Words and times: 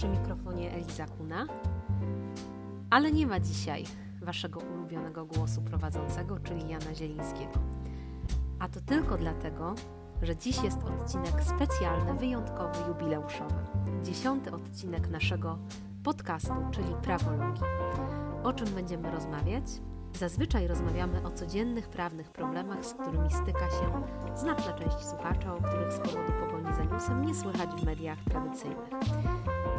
przy 0.00 0.08
mikrofonie 0.08 0.72
Eliza 0.72 1.06
Kuna, 1.06 1.46
ale 2.90 3.12
nie 3.12 3.26
ma 3.26 3.40
dzisiaj 3.40 3.84
waszego 4.22 4.60
ulubionego 4.60 5.26
głosu 5.26 5.62
prowadzącego, 5.62 6.38
czyli 6.38 6.68
Jana 6.68 6.94
Zielińskiego. 6.94 7.52
A 8.58 8.68
to 8.68 8.80
tylko 8.80 9.16
dlatego, 9.18 9.74
że 10.22 10.36
dziś 10.36 10.62
jest 10.62 10.78
odcinek 10.78 11.44
specjalny, 11.44 12.14
wyjątkowy, 12.14 12.78
jubileuszowy. 12.88 13.54
Dziesiąty 14.02 14.52
odcinek 14.52 15.08
naszego 15.08 15.58
podcastu, 16.04 16.54
czyli 16.70 16.94
Prawologii. 17.02 17.62
O 18.44 18.52
czym 18.52 18.68
będziemy 18.68 19.10
rozmawiać? 19.10 19.64
Zazwyczaj 20.18 20.66
rozmawiamy 20.66 21.22
o 21.26 21.30
codziennych 21.30 21.88
prawnych 21.88 22.30
problemach, 22.30 22.86
z 22.86 22.94
którymi 22.94 23.30
styka 23.30 23.70
się 23.70 24.02
znaczna 24.34 24.72
część 24.72 25.06
słuchaczy, 25.06 25.50
o 25.50 25.56
których 25.56 25.92
z 25.92 25.98
powodu 25.98 26.32
pogoni 26.40 26.76
za 26.76 26.84
newsem 26.84 27.24
nie 27.24 27.34
słychać 27.34 27.70
w 27.70 27.84
mediach 27.84 28.18
tradycyjnych. 28.24 28.90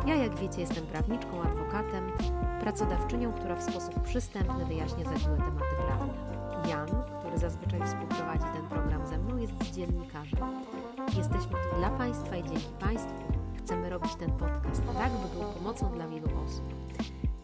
Ja, 0.05 0.15
jak 0.15 0.39
wiecie, 0.39 0.61
jestem 0.61 0.85
prawniczką, 0.85 1.41
adwokatem, 1.41 2.11
pracodawczynią, 2.59 3.33
która 3.33 3.55
w 3.55 3.63
sposób 3.63 4.01
przystępny 4.01 4.65
wyjaśnia 4.65 5.03
zawiłe 5.03 5.37
tematy 5.37 5.75
prawne. 5.85 6.13
Jan, 6.69 6.87
który 7.19 7.37
zazwyczaj 7.37 7.81
współprowadzi 7.85 8.45
ten 8.53 8.67
program 8.67 9.07
ze 9.07 9.17
mną, 9.17 9.37
jest 9.37 9.73
dziennikarzem. 9.73 10.39
Jesteśmy 11.17 11.51
tu 11.51 11.75
dla 11.77 11.89
Państwa 11.89 12.35
i 12.35 12.43
dzięki 12.43 12.73
Państwu 12.79 13.13
chcemy 13.57 13.89
robić 13.89 14.15
ten 14.15 14.31
podcast 14.31 14.83
tak, 14.93 15.11
by 15.11 15.39
był 15.39 15.43
pomocą 15.53 15.91
dla 15.91 16.07
wielu 16.07 16.27
osób. 16.45 16.65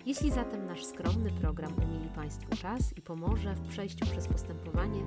Jeśli 0.06 0.32
zatem 0.32 0.66
nasz 0.66 0.86
skromny 0.86 1.32
program 1.32 1.72
umili 1.88 2.10
Państwu 2.10 2.56
czas 2.56 2.98
i 2.98 3.02
pomoże 3.02 3.56
w 3.56 3.68
przejściu 3.68 4.06
przez 4.06 4.28
postępowanie 4.28 5.02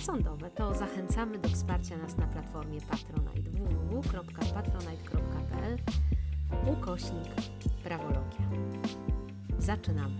sądowe, 0.00 0.50
to 0.50 0.74
zachęcamy 0.74 1.38
do 1.38 1.48
wsparcia 1.48 1.96
nas 1.96 2.16
na 2.16 2.26
platformie 2.26 2.80
Patronite 2.80 3.50
www.patronite.pl 3.50 5.78
ukośnik 6.72 7.28
prawologia. 7.84 8.50
Zaczynamy. 9.58 10.14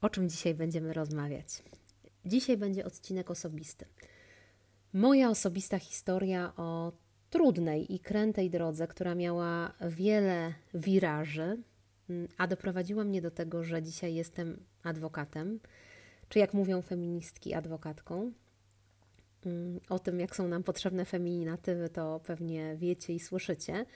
O 0.00 0.10
czym 0.10 0.28
dzisiaj 0.28 0.54
będziemy 0.54 0.92
rozmawiać? 0.92 1.62
Dzisiaj 2.24 2.56
będzie 2.56 2.84
odcinek 2.84 3.30
osobisty. 3.30 3.86
Moja 4.92 5.30
osobista 5.30 5.78
historia 5.78 6.52
o 6.56 6.92
trudnej 7.30 7.94
i 7.94 8.00
krętej 8.00 8.50
drodze, 8.50 8.86
która 8.86 9.14
miała 9.14 9.72
wiele 9.88 10.54
wiraży, 10.74 11.62
mm, 12.10 12.28
a 12.38 12.46
doprowadziła 12.46 13.04
mnie 13.04 13.22
do 13.22 13.30
tego, 13.30 13.64
że 13.64 13.82
dzisiaj 13.82 14.14
jestem 14.14 14.64
adwokatem, 14.82 15.60
czy 16.28 16.38
jak 16.38 16.54
mówią 16.54 16.82
feministki, 16.82 17.54
adwokatką. 17.54 18.32
Mm, 19.46 19.80
o 19.88 19.98
tym, 19.98 20.20
jak 20.20 20.36
są 20.36 20.48
nam 20.48 20.62
potrzebne 20.62 21.04
feminatywy, 21.04 21.88
to 21.88 22.20
pewnie 22.24 22.76
wiecie 22.76 23.14
i 23.14 23.20
słyszycie. 23.20 23.86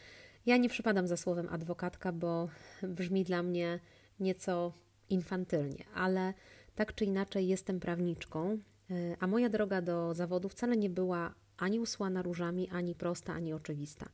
Ja 0.47 0.57
nie 0.57 0.69
przypadam 0.69 1.07
za 1.07 1.17
słowem 1.17 1.49
adwokatka, 1.51 2.13
bo 2.13 2.49
brzmi 2.83 3.25
dla 3.25 3.43
mnie 3.43 3.81
nieco 4.21 4.73
infantylnie, 5.11 5.85
ale 5.95 6.35
tak 6.75 6.95
czy 6.95 7.05
inaczej 7.05 7.49
jestem 7.49 7.81
prawniczką, 7.81 8.59
y, 8.91 9.17
a 9.21 9.27
moja 9.27 9.49
droga 9.49 9.83
do 9.83 10.15
zawodu 10.15 10.49
wcale 10.49 10.77
nie 10.77 10.91
była 10.91 11.35
ani 11.59 11.81
usłana 11.81 12.23
różami, 12.23 12.69
ani 12.69 12.95
prosta, 12.95 13.33
ani 13.33 13.53
oczywista. 13.53 14.09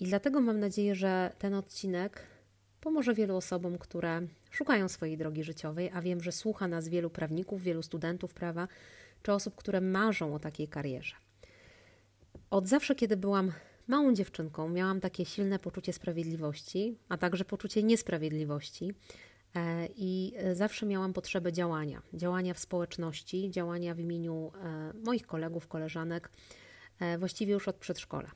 I 0.00 0.04
dlatego 0.04 0.40
mam 0.40 0.60
nadzieję, 0.60 0.94
że 0.94 1.32
ten 1.38 1.54
odcinek 1.54 2.22
pomoże 2.80 3.14
wielu 3.14 3.36
osobom, 3.36 3.78
które 3.78 4.22
szukają 4.50 4.88
swojej 4.88 5.16
drogi 5.16 5.44
życiowej, 5.44 5.90
a 5.94 6.02
wiem, 6.02 6.20
że 6.20 6.32
słucha 6.32 6.68
nas 6.68 6.88
wielu 6.88 7.10
prawników, 7.10 7.62
wielu 7.62 7.82
studentów 7.82 8.34
prawa, 8.34 8.68
czy 9.24 9.32
osób, 9.32 9.54
które 9.54 9.80
marzą 9.80 10.34
o 10.34 10.38
takiej 10.38 10.68
karierze. 10.68 11.14
Od 12.50 12.68
zawsze, 12.68 12.94
kiedy 12.94 13.16
byłam 13.16 13.52
małą 13.88 14.14
dziewczynką, 14.14 14.68
miałam 14.68 15.00
takie 15.00 15.24
silne 15.24 15.58
poczucie 15.58 15.92
sprawiedliwości, 15.92 16.98
a 17.08 17.16
także 17.16 17.44
poczucie 17.44 17.82
niesprawiedliwości. 17.82 18.92
E, 19.54 19.88
I 19.96 20.34
zawsze 20.52 20.86
miałam 20.86 21.12
potrzebę 21.12 21.52
działania, 21.52 22.02
działania 22.14 22.54
w 22.54 22.58
społeczności, 22.58 23.50
działania 23.50 23.94
w 23.94 23.98
imieniu 23.98 24.52
e, 24.62 24.92
moich 25.04 25.26
kolegów, 25.26 25.68
koleżanek, 25.68 26.30
e, 27.00 27.18
właściwie 27.18 27.52
już 27.52 27.68
od 27.68 27.76
przedszkola. 27.76 28.30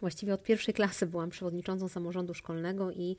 Właściwie 0.00 0.34
od 0.34 0.42
pierwszej 0.42 0.74
klasy 0.74 1.06
byłam 1.06 1.30
przewodniczącą 1.30 1.88
samorządu 1.88 2.34
szkolnego 2.34 2.90
i 2.90 3.16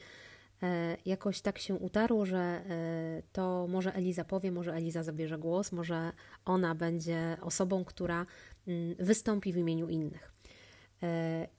jakoś 1.06 1.41
tak 1.41 1.59
się 1.59 1.75
utarło, 1.75 2.25
że 2.25 2.62
to 3.31 3.68
może 3.69 3.94
Eliza 3.94 4.25
powie, 4.25 4.51
może 4.51 4.74
Eliza 4.74 5.03
zabierze 5.03 5.38
głos, 5.38 5.72
może 5.72 6.12
ona 6.46 6.75
będzie 6.75 7.38
osobą, 7.41 7.85
która 7.85 8.25
mm, 8.68 8.96
wystąpi 9.00 9.53
w 9.53 9.57
imieniu 9.57 9.90
innych. 9.90 10.34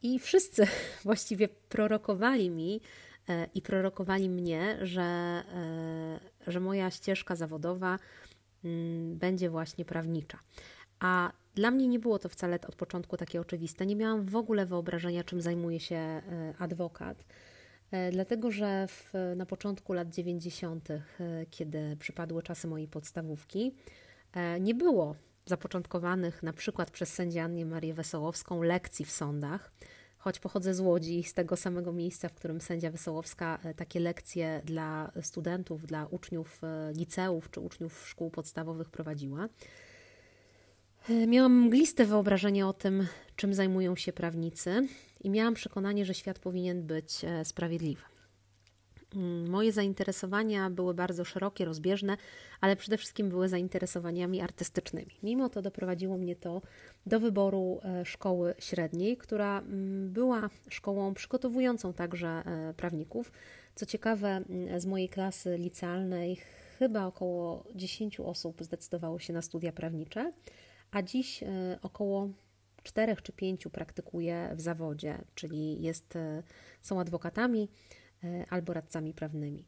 I 0.02 0.18
wszyscy 0.18 0.66
właściwie 1.04 1.48
prorokowali 1.48 2.50
mi, 2.50 2.80
i 3.54 3.62
prorokowali 3.62 4.30
mnie, 4.30 4.78
że, 4.82 5.02
e, 5.02 6.20
że 6.46 6.60
moja 6.60 6.90
ścieżka 6.90 7.36
zawodowa 7.36 7.98
mm, 8.64 9.18
będzie 9.18 9.50
właśnie 9.50 9.84
prawnicza. 9.84 10.38
A 11.00 11.32
dla 11.54 11.70
mnie 11.70 11.88
nie 11.88 11.98
było 11.98 12.18
to 12.18 12.28
wcale 12.28 12.58
od 12.68 12.76
początku 12.76 13.16
takie 13.16 13.40
oczywiste. 13.40 13.86
Nie 13.86 13.96
miałam 13.96 14.24
w 14.24 14.36
ogóle 14.36 14.66
wyobrażenia, 14.66 15.24
czym 15.24 15.40
zajmuje 15.40 15.80
się 15.80 15.96
e, 15.96 16.22
adwokat. 16.58 17.24
E, 17.94 18.10
dlatego, 18.10 18.50
że 18.50 18.86
w, 18.88 19.12
na 19.36 19.46
początku 19.46 19.92
lat 19.92 20.08
90., 20.08 20.88
kiedy 21.50 21.96
przypadły 21.96 22.42
czasy 22.42 22.68
mojej 22.68 22.88
podstawówki, 22.88 23.74
nie 24.60 24.74
było 24.74 25.16
zapoczątkowanych 25.46 26.42
na 26.42 26.52
przykład 26.52 26.90
przez 26.90 27.12
sędzię 27.12 27.42
Annię 27.42 27.66
Marię 27.66 27.94
Wesołowską 27.94 28.62
lekcji 28.62 29.04
w 29.04 29.10
sądach 29.10 29.72
choć 30.24 30.38
pochodzę 30.38 30.74
z 30.74 30.80
Łodzi, 30.80 31.22
z 31.22 31.34
tego 31.34 31.56
samego 31.56 31.92
miejsca, 31.92 32.28
w 32.28 32.34
którym 32.34 32.60
sędzia 32.60 32.90
Wesołowska 32.90 33.58
e, 33.64 33.74
takie 33.74 34.00
lekcje 34.00 34.62
dla 34.64 35.12
studentów, 35.22 35.86
dla 35.86 36.06
uczniów 36.06 36.60
e, 36.64 36.92
liceów 36.92 37.50
czy 37.50 37.60
uczniów 37.60 38.08
szkół 38.08 38.30
podstawowych 38.30 38.90
prowadziła. 38.90 39.48
E, 41.08 41.26
miałam 41.26 41.60
mgliste 41.62 42.04
wyobrażenie 42.04 42.66
o 42.66 42.72
tym, 42.72 43.06
czym 43.36 43.54
zajmują 43.54 43.96
się 43.96 44.12
prawnicy, 44.12 44.88
i 45.24 45.30
miałam 45.30 45.54
przekonanie, 45.54 46.04
że 46.04 46.14
świat 46.14 46.38
powinien 46.38 46.86
być 46.86 47.24
sprawiedliwy. 47.44 48.02
Mm, 49.16 49.50
moje 49.50 49.72
zainteresowania 49.72 50.70
były 50.70 50.94
bardzo 50.94 51.24
szerokie, 51.24 51.64
rozbieżne, 51.64 52.16
ale 52.60 52.76
przede 52.76 52.96
wszystkim 52.96 53.28
były 53.28 53.48
zainteresowaniami 53.48 54.40
artystycznymi. 54.40 55.10
Mimo 55.22 55.48
to 55.48 55.62
doprowadziło 55.62 56.18
mnie 56.18 56.36
to 56.36 56.62
do 57.06 57.20
wyboru 57.20 57.80
e, 57.84 58.04
szkoły 58.04 58.54
średniej, 58.58 59.16
która 59.16 59.58
mm, 59.58 60.12
była 60.12 60.50
szkołą 60.68 61.14
przygotowującą 61.14 61.92
także 61.92 62.28
e, 62.28 62.74
prawników. 62.76 63.32
Co 63.74 63.86
ciekawe, 63.86 64.28
mm, 64.28 64.80
z 64.80 64.86
mojej 64.86 65.08
klasy 65.08 65.58
licealnej 65.58 66.36
chyba 66.78 67.06
około 67.06 67.64
10 67.74 68.20
osób 68.20 68.62
zdecydowało 68.62 69.18
się 69.18 69.32
na 69.32 69.42
studia 69.42 69.72
prawnicze, 69.72 70.32
a 70.90 71.02
dziś 71.02 71.42
e, 71.42 71.78
około 71.82 72.28
4 72.84 73.16
czy 73.22 73.32
5 73.32 73.66
praktykuje 73.72 74.50
w 74.56 74.60
zawodzie, 74.60 75.18
czyli 75.34 75.82
jest, 75.82 76.14
są 76.82 77.00
adwokatami 77.00 77.68
albo 78.50 78.72
radcami 78.72 79.14
prawnymi. 79.14 79.64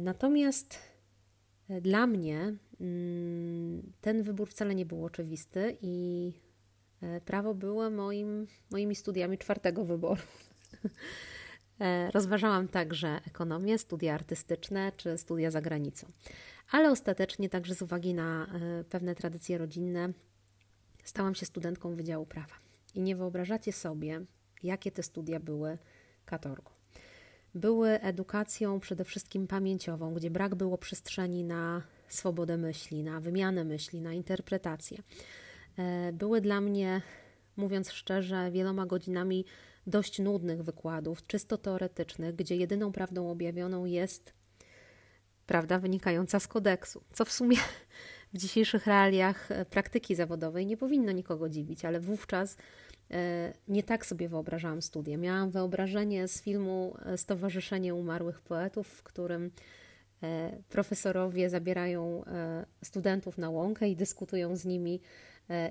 Natomiast 0.00 0.78
dla 1.80 2.06
mnie 2.06 2.54
mm, 2.80 3.92
ten 4.00 4.22
wybór 4.22 4.48
wcale 4.48 4.74
nie 4.74 4.86
był 4.86 5.04
oczywisty 5.04 5.76
i 5.80 6.32
e, 7.02 7.20
prawo 7.20 7.54
było 7.54 7.90
moim, 7.90 8.46
moimi 8.70 8.94
studiami 8.94 9.38
czwartego 9.38 9.84
wyboru. 9.84 10.22
E, 11.80 12.10
rozważałam 12.10 12.68
także 12.68 13.20
ekonomię, 13.26 13.78
studia 13.78 14.14
artystyczne 14.14 14.92
czy 14.96 15.18
studia 15.18 15.50
za 15.50 15.60
granicą. 15.60 16.06
Ale 16.70 16.90
ostatecznie, 16.90 17.48
także 17.48 17.74
z 17.74 17.82
uwagi 17.82 18.14
na 18.14 18.46
e, 18.46 18.84
pewne 18.84 19.14
tradycje 19.14 19.58
rodzinne, 19.58 20.12
stałam 21.04 21.34
się 21.34 21.46
studentką 21.46 21.94
Wydziału 21.94 22.26
Prawa. 22.26 22.54
I 22.94 23.02
nie 23.02 23.16
wyobrażacie 23.16 23.72
sobie, 23.72 24.20
jakie 24.62 24.90
te 24.92 25.02
studia 25.02 25.40
były 25.40 25.78
katorgą 26.24 26.70
były 27.54 28.00
edukacją 28.00 28.80
przede 28.80 29.04
wszystkim 29.04 29.46
pamięciową, 29.46 30.14
gdzie 30.14 30.30
brak 30.30 30.54
było 30.54 30.78
przestrzeni 30.78 31.44
na 31.44 31.82
swobodę 32.08 32.56
myśli, 32.56 33.02
na 33.02 33.20
wymianę 33.20 33.64
myśli, 33.64 34.00
na 34.00 34.12
interpretację. 34.12 35.02
E, 35.78 36.12
były 36.12 36.40
dla 36.40 36.60
mnie, 36.60 37.02
mówiąc 37.56 37.92
szczerze, 37.92 38.50
wieloma 38.50 38.86
godzinami 38.86 39.44
dość 39.86 40.18
nudnych 40.18 40.62
wykładów, 40.62 41.26
czysto 41.26 41.58
teoretycznych, 41.58 42.36
gdzie 42.36 42.56
jedyną 42.56 42.92
prawdą 42.92 43.30
objawioną 43.30 43.84
jest 43.84 44.32
prawda 45.46 45.78
wynikająca 45.78 46.40
z 46.40 46.48
kodeksu, 46.48 47.02
co 47.12 47.24
w 47.24 47.32
sumie 47.32 47.56
w 48.34 48.38
dzisiejszych 48.38 48.86
realiach 48.86 49.48
praktyki 49.70 50.14
zawodowej 50.14 50.66
nie 50.66 50.76
powinno 50.76 51.12
nikogo 51.12 51.48
dziwić, 51.48 51.84
ale 51.84 52.00
wówczas 52.00 52.56
E, 53.12 53.52
nie 53.68 53.82
tak 53.82 54.06
sobie 54.06 54.28
wyobrażałam 54.28 54.82
studia. 54.82 55.16
Miałam 55.16 55.50
wyobrażenie 55.50 56.28
z 56.28 56.42
filmu 56.42 56.96
e, 57.04 57.18
Stowarzyszenie 57.18 57.94
Umarłych 57.94 58.40
Poetów, 58.40 58.88
w 58.88 59.02
którym 59.02 59.50
e, 60.22 60.52
profesorowie 60.68 61.50
zabierają 61.50 62.24
studentów 62.84 63.38
na 63.38 63.50
łąkę 63.50 63.88
i 63.88 63.96
dyskutują 63.96 64.56
z 64.56 64.64
nimi 64.64 65.00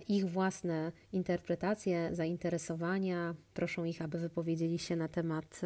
ich 0.07 0.30
własne 0.30 0.92
interpretacje, 1.14 2.10
zainteresowania. 2.16 3.36
Proszą 3.54 3.84
ich, 3.84 4.02
aby 4.02 4.18
wypowiedzieli 4.18 4.80
się 4.80 4.96
na 4.96 5.07
temat 5.07 5.62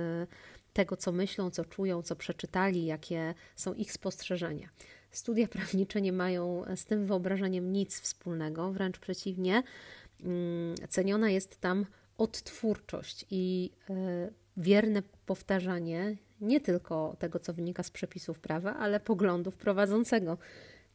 tego, 0.74 0.98
co 0.98 1.12
myślą, 1.12 1.50
co 1.50 1.65
czują, 1.65 2.01
co 2.01 2.15
przeczytali, 2.15 2.86
jakie 2.86 3.33
są 3.56 3.74
ich 3.74 3.91
spostrzeżenia. 3.91 4.69
Studia 5.15 5.47
prawnicze 5.57 6.01
nie 6.01 6.13
mają 6.13 6.63
z 6.75 6.85
tym 6.85 7.06
wyobrażeniem 7.06 7.73
nic 7.73 8.00
wspólnego, 8.00 8.71
wręcz 8.71 9.00
przeciwnie, 9.00 9.63
mm, 10.23 10.75
ceniona 10.89 11.29
jest 11.29 11.62
tam 11.62 11.85
odtwórczość 12.17 13.25
i 13.31 13.71
e, 13.89 14.29
wierne 14.57 15.03
powtarzanie 15.25 16.15
nie 16.41 16.62
tylko 16.62 17.15
tego, 17.19 17.39
co 17.39 17.53
wynika 17.53 17.83
z 17.83 17.91
przepisów 17.91 18.39
prawa, 18.39 18.75
ale 18.75 19.00
poglądów 19.00 19.57
prowadzącego 19.57 20.38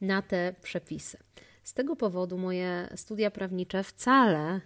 na 0.00 0.22
te 0.22 0.55
przepisy. 0.62 1.19
Z 1.62 1.72
tego 1.72 1.96
powodu 1.96 2.38
moje 2.38 2.88
studia 2.96 3.31
prawnicze 3.31 3.84
wcale 3.84 4.61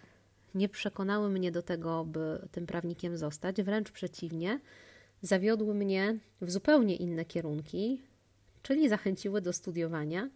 nie 0.54 0.68
przekonały 0.68 1.30
mnie 1.30 1.52
do 1.52 1.62
tego, 1.62 2.04
by 2.04 2.48
tym 2.52 2.66
prawnikiem 2.66 3.18
zostać, 3.18 3.62
wręcz 3.62 3.90
przeciwnie, 3.90 4.60
zawiodły 5.22 5.74
mnie 5.74 6.18
w 6.40 6.50
zupełnie 6.50 6.96
inne 6.96 7.24
kierunki, 7.24 8.02
czyli 8.64 8.88
zachęciły 8.88 9.40
do 9.40 9.52
studiowania 9.52 10.30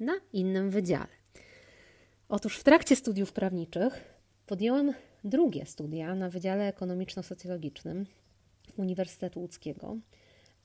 na 0.00 0.12
innym 0.32 0.70
wydziale. 0.70 1.12
Otóż 2.28 2.56
w 2.58 2.64
trakcie 2.64 2.96
studiów 2.96 3.32
prawniczych 3.32 4.22
podjęłam 4.46 4.92
drugie 5.24 5.66
studia 5.66 6.14
na 6.14 6.30
Wydziale 6.30 6.72
Ekonomiczno-Socjologicznym 6.72 8.04
Uniwersytetu 8.76 9.40
Łódzkiego. 9.40 9.96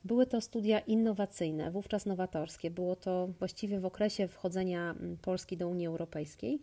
Były 0.04 0.26
to 0.26 0.40
studia 0.40 0.78
innowacyjne, 0.78 1.70
wówczas 1.70 2.06
nowatorskie. 2.06 2.70
Było 2.70 2.96
to 2.96 3.26
właściwie 3.38 3.80
w 3.80 3.84
okresie 3.84 4.28
wchodzenia 4.28 4.90
mm, 4.90 5.16
Polski 5.16 5.56
do 5.56 5.68
Unii 5.68 5.86
Europejskiej. 5.86 6.62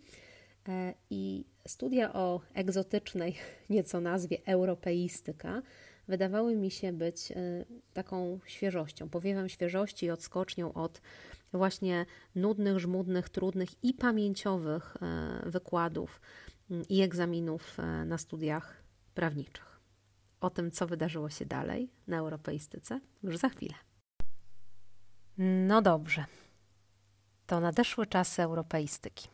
E, 0.68 0.94
I 1.10 1.46
studia 1.68 2.14
o 2.14 2.42
egzotycznej 2.54 3.36
nieco 3.70 4.02
nazwie 4.02 4.38
europeistyka 4.46 5.62
wydawały 6.08 6.56
mi 6.56 6.72
się 6.72 6.94
być 6.94 7.32
e, 7.32 7.36
taką 7.94 8.40
świeżością, 8.46 9.10
powiewem 9.10 9.50
świeżości 9.50 10.06
i 10.06 10.12
odskocznią 10.12 10.74
od 10.74 11.02
właśnie 11.54 12.06
nudnych, 12.36 12.80
żmudnych, 12.80 13.30
trudnych 13.30 13.84
i 13.84 13.94
pamięciowych 13.94 14.98
e, 15.02 15.50
wykładów 15.50 16.22
mm, 16.72 16.84
i 16.90 17.02
egzaminów 17.02 17.78
na 18.06 18.18
studiach 18.18 18.84
prawniczych. 19.14 19.80
O 20.42 20.50
tym, 20.50 20.72
co 20.72 20.88
wydarzyło 20.88 21.30
się 21.30 21.46
dalej 21.46 21.90
na 22.08 22.18
europeistyce, 22.18 23.00
już 23.24 23.38
za 23.38 23.50
chwilę. 23.50 23.74
No 25.38 25.82
dobrze. 25.82 26.26
To 27.48 27.60
nadeszły 27.60 28.06
czasy 28.06 28.42
europeistyki. 28.42 29.28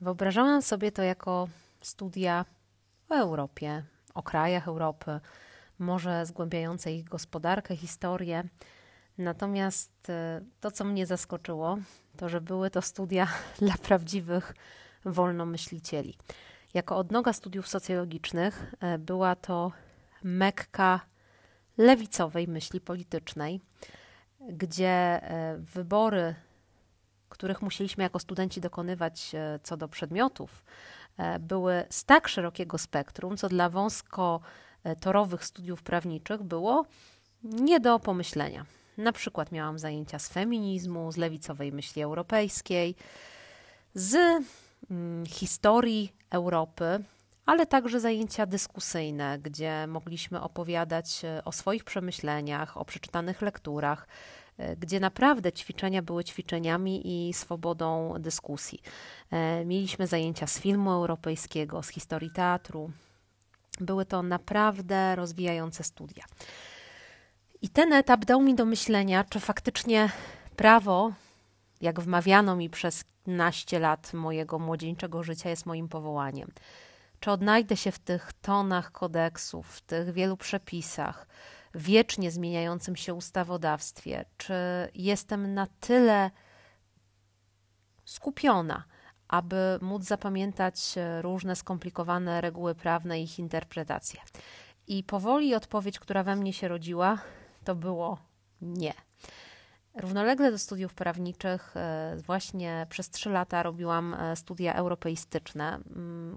Wyobrażałam 0.00 0.62
sobie 0.62 0.92
to 0.92 1.02
jako 1.02 1.48
studia 1.80 2.44
o 3.08 3.14
Europie, 3.14 3.82
o 4.14 4.22
krajach 4.22 4.68
Europy, 4.68 5.20
może 5.78 6.26
zgłębiające 6.26 6.92
ich 6.92 7.04
gospodarkę, 7.04 7.76
historię. 7.76 8.44
Natomiast 9.18 10.10
e, 10.10 10.40
to, 10.60 10.70
co 10.70 10.84
mnie 10.84 11.06
zaskoczyło, 11.06 11.78
to 12.16 12.28
że 12.28 12.40
były 12.40 12.70
to 12.70 12.82
studia 12.82 13.28
dla 13.58 13.74
prawdziwych 13.74 14.54
wolnomyślicieli. 15.04 16.16
Jako 16.74 16.96
odnoga 16.96 17.32
studiów 17.32 17.68
socjologicznych 17.68 18.74
e, 18.80 18.98
była 18.98 19.36
to 19.36 19.72
mekka 20.22 21.00
lewicowej 21.78 22.48
myśli 22.48 22.80
politycznej, 22.80 23.60
gdzie 24.40 24.88
e, 24.88 25.56
wybory, 25.58 26.34
których 27.28 27.62
musieliśmy 27.62 28.04
jako 28.04 28.18
studenci 28.18 28.60
dokonywać 28.60 29.32
co 29.62 29.76
do 29.76 29.88
przedmiotów, 29.88 30.64
były 31.40 31.84
z 31.90 32.04
tak 32.04 32.28
szerokiego 32.28 32.78
spektrum, 32.78 33.36
co 33.36 33.48
dla 33.48 33.70
wąsko 33.70 34.40
torowych 34.96 35.44
studiów 35.44 35.82
prawniczych 35.82 36.42
było 36.42 36.84
nie 37.42 37.80
do 37.80 37.98
pomyślenia. 37.98 38.66
Na 38.98 39.12
przykład 39.12 39.52
miałam 39.52 39.78
zajęcia 39.78 40.18
z 40.18 40.28
feminizmu, 40.28 41.12
z 41.12 41.16
lewicowej 41.16 41.72
myśli 41.72 42.02
europejskiej, 42.02 42.94
z 43.94 44.16
mm, 44.90 45.26
historii 45.26 46.12
Europy, 46.30 47.04
ale 47.46 47.66
także 47.66 48.00
zajęcia 48.00 48.46
dyskusyjne, 48.46 49.38
gdzie 49.38 49.86
mogliśmy 49.86 50.40
opowiadać 50.40 51.24
e, 51.24 51.44
o 51.44 51.52
swoich 51.52 51.84
przemyśleniach, 51.84 52.76
o 52.76 52.84
przeczytanych 52.84 53.42
lekturach, 53.42 54.08
e, 54.58 54.76
gdzie 54.76 55.00
naprawdę 55.00 55.52
ćwiczenia 55.52 56.02
były 56.02 56.24
ćwiczeniami 56.24 57.28
i 57.28 57.32
swobodą 57.32 58.14
dyskusji. 58.18 58.82
Mieliśmy 59.66 60.06
zajęcia 60.06 60.46
z 60.46 60.58
filmu 60.58 60.90
europejskiego, 60.90 61.82
z 61.82 61.88
historii 61.88 62.30
teatru, 62.30 62.90
były 63.80 64.06
to 64.06 64.22
naprawdę 64.22 65.16
rozwijające 65.16 65.84
studia. 65.84 66.24
I 67.62 67.68
ten 67.68 67.92
etap 67.92 68.24
dał 68.24 68.42
mi 68.42 68.54
do 68.54 68.64
myślenia, 68.64 69.24
czy 69.24 69.40
faktycznie 69.40 70.10
prawo, 70.56 71.12
jak 71.80 72.00
wmawiano 72.00 72.56
mi 72.56 72.70
przez 72.70 73.04
naście 73.26 73.78
lat 73.78 74.12
mojego 74.12 74.58
młodzieńczego 74.58 75.22
życia, 75.22 75.50
jest 75.50 75.66
moim 75.66 75.88
powołaniem. 75.88 76.50
Czy 77.20 77.30
odnajdę 77.30 77.76
się 77.76 77.92
w 77.92 77.98
tych 77.98 78.32
tonach 78.32 78.92
kodeksów, 78.92 79.66
w 79.66 79.80
tych 79.80 80.12
wielu 80.12 80.36
przepisach, 80.36 81.26
wiecznie 81.74 82.30
zmieniającym 82.30 82.96
się 82.96 83.14
ustawodawstwie? 83.14 84.24
Czy 84.36 84.54
jestem 84.94 85.54
na 85.54 85.66
tyle 85.80 86.30
skupiona, 88.04 88.84
aby 89.28 89.78
móc 89.80 90.04
zapamiętać 90.04 90.94
e, 90.96 91.22
różne 91.22 91.56
skomplikowane 91.56 92.40
reguły 92.40 92.74
prawne 92.74 93.20
i 93.20 93.24
ich 93.24 93.38
interpretacje. 93.38 94.20
I 94.86 95.04
powoli 95.04 95.54
odpowiedź, 95.54 95.98
która 95.98 96.22
we 96.22 96.36
mnie 96.36 96.52
się 96.52 96.68
rodziła, 96.68 97.18
to 97.64 97.74
było 97.74 98.18
nie. 98.62 98.92
Równolegle 99.94 100.50
do 100.50 100.58
studiów 100.58 100.94
prawniczych, 100.94 101.76
e, 101.76 102.16
właśnie 102.26 102.86
przez 102.90 103.10
trzy 103.10 103.30
lata 103.30 103.62
robiłam 103.62 104.14
e, 104.14 104.36
studia 104.36 104.74
europeistyczne, 104.74 105.78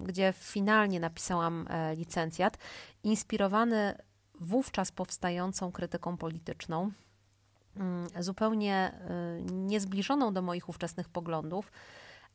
gdzie 0.04 0.34
finalnie 0.36 1.00
napisałam 1.00 1.68
licencjat, 1.96 2.58
inspirowany 3.02 3.98
wówczas 4.40 4.92
powstającą 4.92 5.72
krytyką 5.72 6.16
polityczną, 6.16 6.90
zupełnie 8.20 8.92
niezbliżoną 9.50 10.34
do 10.34 10.42
moich 10.42 10.68
ówczesnych 10.68 11.08
poglądów, 11.08 11.72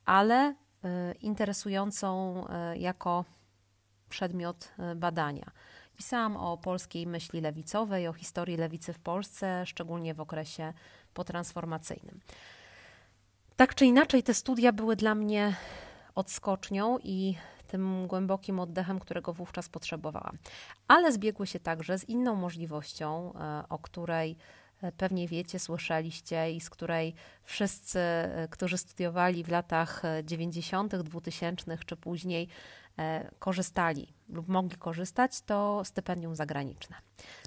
ale 0.08 0.50
y, 0.52 0.56
interesującą 1.22 2.44
y, 2.74 2.78
jako 2.78 3.26
przedmiot 4.10 4.70
y, 4.92 4.96
badania. 4.96 5.52
Pisałam 5.98 6.38
o 6.38 6.58
polskiej 6.58 7.08
myśli 7.08 7.42
lewicowej, 7.42 8.08
o 8.08 8.14
historii 8.14 8.58
lewicy 8.58 8.94
w 8.94 9.00
Polsce, 9.00 9.66
szczególnie 9.66 10.14
w 10.14 10.22
okresie 10.22 10.74
potransformacyjnym. 11.14 12.20
Tak 13.56 13.76
czy 13.76 13.86
inaczej, 13.86 14.24
te 14.24 14.34
studia 14.34 14.72
były 14.72 14.96
dla 14.96 15.16
mnie 15.16 15.56
odskocznią 16.16 16.98
i 17.04 17.36
tym 17.68 18.08
głębokim 18.08 18.60
oddechem, 18.60 19.00
którego 19.00 19.34
wówczas 19.34 19.70
potrzebowałam. 19.70 20.38
Ale 20.88 21.12
zbiegły 21.12 21.48
się 21.48 21.60
także 21.60 22.00
z 22.00 22.10
inną 22.10 22.36
możliwością, 22.36 23.34
o 23.70 23.80
której 23.80 24.38
E, 24.38 24.67
pewnie 24.98 25.28
wiecie, 25.28 25.60
słyszeliście 25.60 26.52
i 26.52 26.62
z 26.62 26.70
której 26.70 27.16
wszyscy, 27.44 28.00
e, 28.00 28.48
którzy 28.52 28.78
studiowali 28.78 29.44
w 29.44 29.50
latach 29.50 30.04
90., 30.24 30.94
e, 30.94 31.04
2000 31.04 31.78
czy 31.86 31.96
później, 31.96 32.48
korzystali 33.40 34.14
lub 34.30 34.48
mogli 34.48 34.78
korzystać, 34.78 35.42
to 35.42 35.82
stypendium 35.86 36.36
zagraniczne. 36.36 36.96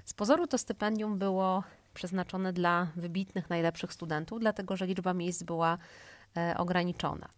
Z 0.05 0.13
pozoru 0.13 0.47
to 0.47 0.57
stypendium 0.57 1.17
było 1.17 1.63
przeznaczone 1.93 2.53
dla 2.53 2.87
wybitnych, 2.95 3.49
najlepszych 3.49 3.93
studentów, 3.93 4.39
dlatego 4.39 4.77
że 4.77 4.87
liczba 4.87 5.13
miejsc 5.13 5.43
była 5.43 5.77
ograniczona. 6.57 7.29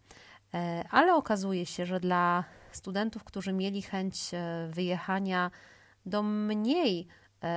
Ale 0.90 1.14
okazuje 1.14 1.66
się, 1.66 1.86
że 1.86 2.00
dla 2.00 2.44
studentów, 2.72 3.24
którzy 3.24 3.52
mieli 3.52 3.82
chęć 3.82 4.30
wyjechania 4.70 5.50
do 6.06 6.22
mniej 6.22 7.06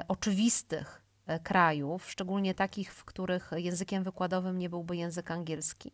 oczywistych 0.08 1.07
E, 1.07 1.07
krajów, 1.44 2.12
szczególnie 2.12 2.54
takich, 2.54 2.94
w 2.94 3.06
których 3.06 3.52
językiem 3.56 4.04
wykładowym 4.04 4.58
nie 4.58 4.70
byłby 4.70 4.98
język 4.98 5.32
angielski, 5.32 5.92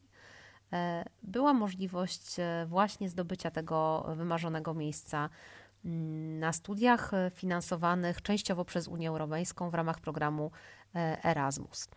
e, 0.74 1.06
była 1.24 1.54
możliwość 1.54 2.40
e, 2.40 2.66
właśnie 2.70 3.10
zdobycia 3.10 3.52
tego 3.52 4.06
wymarzonego 4.16 4.74
miejsca 4.74 5.30
mm, 5.86 6.40
na 6.40 6.54
studiach 6.54 7.12
finansowanych 7.36 8.22
częściowo 8.22 8.66
przez 8.66 8.88
Unię 8.88 9.10
Europejską 9.10 9.70
w 9.70 9.74
ramach 9.74 10.00
programu 10.00 10.52
Erasmus. 11.24 11.88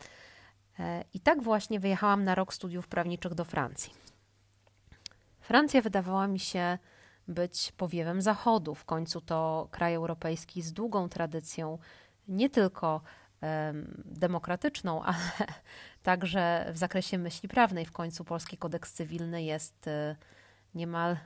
I 1.14 1.20
tak 1.20 1.42
właśnie 1.42 1.80
wyjechałam 1.80 2.24
na 2.24 2.34
rok 2.34 2.54
studiów 2.54 2.88
prawniczych 2.88 3.34
do 3.34 3.44
Francji. 3.44 3.92
Francja 5.40 5.82
wydawała 5.82 6.28
mi 6.28 6.38
się 6.38 6.78
być 7.28 7.72
powiewem 7.76 8.22
Zachodu. 8.22 8.74
W 8.74 8.84
końcu 8.84 9.20
to 9.20 9.68
kraj 9.70 9.94
europejski 9.94 10.62
z 10.62 10.72
długą 10.72 11.08
tradycją 11.08 11.78
nie 12.28 12.50
tylko 12.50 13.00
demokratyczną, 14.04 15.02
ale 15.12 15.18
także 16.02 16.70
w 16.72 16.78
zakresie 16.78 17.18
myśli 17.18 17.48
prawnej. 17.48 17.86
W 17.86 17.92
końcu 17.92 18.24
polski 18.24 18.56
kodeks 18.56 18.92
cywilny 18.92 19.42
jest 19.42 19.88
e, 19.88 20.16
niemal 20.74 21.16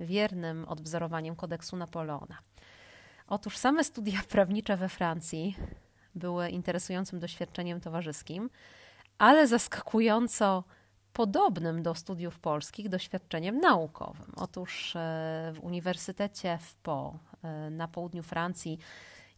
wiernym 0.00 0.64
odwzorowaniem 0.68 1.36
kodeksu 1.36 1.76
Napoleona. 1.76 2.38
Otóż 3.26 3.56
same 3.58 3.84
studia 3.84 4.20
prawnicze 4.28 4.76
we 4.76 4.88
Francji 4.88 5.56
były 6.14 6.48
interesującym 6.48 7.20
doświadczeniem 7.20 7.80
towarzyskim, 7.80 8.50
ale 9.18 9.46
zaskakująco 9.46 10.64
podobnym 11.12 11.82
do 11.82 11.94
studiów 11.94 12.38
polskich 12.38 12.88
doświadczeniem 12.88 13.60
naukowym. 13.60 14.32
Otóż 14.36 14.96
e, 14.96 14.98
w 15.54 15.58
Uniwersytecie 15.62 16.58
w 16.60 16.74
Po 16.74 17.18
e, 17.42 17.70
na 17.70 17.88
południu 17.88 18.22
Francji, 18.22 18.78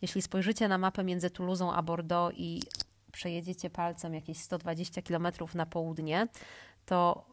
jeśli 0.04 0.22
spojrzycie 0.22 0.68
na 0.68 0.78
mapę 0.78 1.04
między 1.04 1.30
Toulousą 1.30 1.72
a 1.72 1.82
Bordeaux 1.82 2.34
i 2.36 2.62
przejedziecie 3.12 3.70
palcem 3.70 4.14
jakieś 4.14 4.38
120 4.38 5.02
km 5.02 5.28
na 5.54 5.66
południe, 5.66 6.28
to 6.86 7.26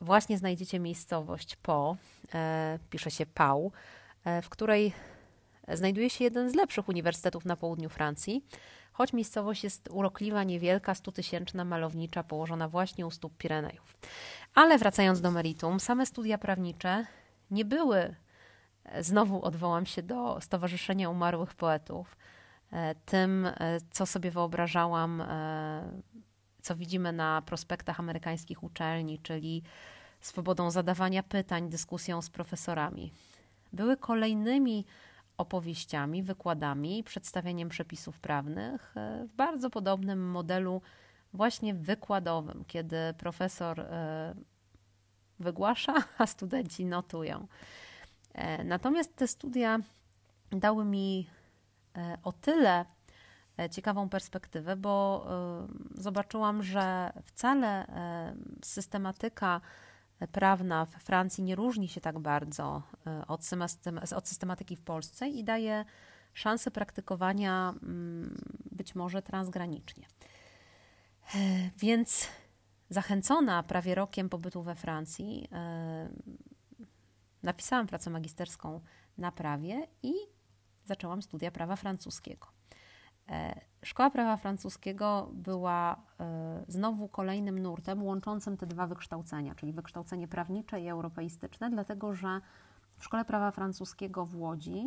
właśnie 0.00 0.38
znajdziecie 0.38 0.80
miejscowość 0.80 1.56
Po, 1.56 1.96
e, 2.34 2.78
pisze 2.90 3.10
się 3.10 3.26
Pau, 3.26 3.72
w 4.42 4.48
której 4.48 4.92
znajduje 5.68 6.10
się 6.10 6.24
jeden 6.24 6.50
z 6.50 6.54
lepszych 6.54 6.88
uniwersytetów 6.88 7.44
na 7.44 7.56
południu 7.56 7.88
Francji, 7.88 8.44
choć 8.92 9.12
miejscowość 9.12 9.64
jest 9.64 9.88
urokliwa, 9.90 10.44
niewielka, 10.44 10.94
stutysięczna, 10.94 11.64
malownicza, 11.64 12.22
położona 12.22 12.68
właśnie 12.68 13.06
u 13.06 13.10
stóp 13.10 13.36
Pirenejów. 13.36 13.96
Ale 14.54 14.78
wracając 14.78 15.20
do 15.20 15.30
meritum, 15.30 15.80
same 15.80 16.06
studia 16.06 16.38
prawnicze 16.38 17.06
nie 17.50 17.64
były, 17.64 17.98
e, 17.98 18.14
znowu 19.00 19.42
odwołam 19.44 19.86
się 19.86 20.02
do 20.02 20.40
Stowarzyszenia 20.40 21.10
Umarłych 21.10 21.54
Poetów, 21.54 22.16
e, 22.72 22.94
tym, 22.94 23.46
e, 23.46 23.52
co 23.90 24.06
sobie 24.06 24.30
wyobrażałam, 24.30 25.22
co 26.62 26.76
widzimy 26.76 27.12
na 27.12 27.42
prospektach 27.42 28.00
amerykańskich 28.00 28.62
uczelni, 28.62 29.18
czyli 29.18 29.62
swobodą 30.20 30.70
zadawania 30.70 31.22
pytań, 31.22 31.68
dyskusją 31.68 32.22
z 32.22 32.30
profesorami. 32.30 33.12
Były 33.72 33.96
kolejnymi 33.96 34.84
opowieściami, 35.36 36.22
wykładami, 36.22 37.04
przedstawianiem 37.04 37.68
przepisów 37.68 38.20
prawnych 38.20 38.96
e, 38.96 39.26
w 39.26 39.32
bardzo 39.32 39.70
podobnym 39.70 40.30
modelu, 40.30 40.82
właśnie 41.32 41.74
wykładowym, 41.74 42.64
kiedy 42.66 42.96
profesor 43.18 43.80
e, 43.80 44.34
wygłasza, 45.40 45.94
a 46.18 46.26
studenci 46.26 46.84
notują. 46.84 47.46
E, 48.34 48.64
natomiast 48.64 49.16
te 49.16 49.28
studia 49.28 49.78
dały 50.50 50.84
mi 50.84 51.30
o 52.22 52.32
tyle 52.32 52.84
ciekawą 53.70 54.08
perspektywę, 54.08 54.76
bo 54.76 55.26
zobaczyłam, 55.94 56.62
że 56.62 57.12
wcale 57.24 57.86
systematyka 58.64 59.60
prawna 60.26 60.86
w 60.86 60.90
Francji 60.90 61.44
nie 61.44 61.56
różni 61.56 61.88
się 61.88 62.00
tak 62.00 62.18
bardzo 62.18 62.82
e, 63.06 63.26
od, 64.16 64.26
systematyki 64.28 64.76
w 64.76 64.82
Polsce 64.82 65.28
i 65.28 65.44
daje 65.44 65.84
szansę 66.32 66.70
praktykowania 66.70 67.74
mm, 67.82 68.36
być 68.70 68.94
może 68.94 69.22
transgranicznie. 69.22 70.06
E, 71.34 71.38
więc 71.78 72.28
zachęcona 72.90 73.62
prawie 73.62 73.94
rokiem 73.94 74.28
pobytu 74.28 74.62
we 74.62 74.74
Francji, 74.74 75.48
e, 75.52 76.08
napisałam 77.42 77.86
pracę 77.86 78.10
magisterską 78.10 78.80
na 79.18 79.32
prawie 79.32 79.86
i 80.02 80.12
zaczęłam 80.84 81.22
studia 81.22 81.50
prawa 81.50 81.76
francuskiego. 81.76 82.46
E, 83.28 83.60
szkoła 83.82 84.10
prawa 84.10 84.36
francuskiego 84.36 85.30
była 85.32 85.96
e, 86.20 86.64
znowu 86.68 87.08
kolejnym 87.08 87.58
nurtem 87.58 88.02
łączącym 88.02 88.56
te 88.56 88.66
dwa 88.66 88.86
wykształcenia, 88.86 89.54
czyli 89.54 89.72
wykształcenie 89.72 90.28
prawnicze 90.28 90.80
i 90.80 90.88
europeistyczne, 90.88 91.70
dlatego 91.70 92.14
że 92.14 92.40
w 92.98 93.04
Szkole 93.04 93.24
Prawa 93.24 93.50
Francuskiego 93.50 94.26
w 94.26 94.36
Łodzi 94.36 94.84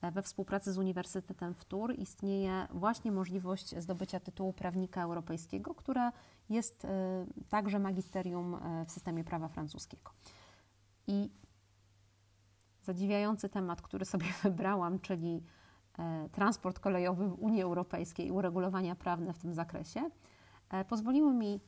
e, 0.00 0.10
we 0.10 0.22
współpracy 0.22 0.72
z 0.72 0.78
Uniwersytetem 0.78 1.54
w 1.54 1.64
Tours 1.64 1.98
istnieje 1.98 2.66
właśnie 2.70 3.12
możliwość 3.12 3.78
zdobycia 3.78 4.20
tytułu 4.20 4.52
prawnika 4.52 5.02
europejskiego, 5.02 5.74
które 5.74 6.10
jest 6.50 6.86
także 7.48 7.78
magisterium 7.78 8.56
w 8.86 8.92
systemie 8.92 9.24
prawa 9.24 9.48
francuskiego. 9.48 10.10
I 11.06 11.30
zadziwiający 12.92 13.48
temat, 13.48 13.82
który 13.82 14.04
sobie 14.04 14.26
wybrałam, 14.42 15.00
czyli 15.00 15.42
E, 15.98 16.28
transport 16.28 16.78
kolejowy 16.78 17.28
w 17.28 17.34
Unii 17.42 17.62
Europejskiej 17.62 18.26
i 18.26 18.32
uregulowania 18.32 18.96
prawne 18.96 19.32
w 19.32 19.38
tym 19.38 19.54
zakresie, 19.54 20.10
e, 20.70 20.84
pozwoliły 20.84 21.34
mi 21.34 21.60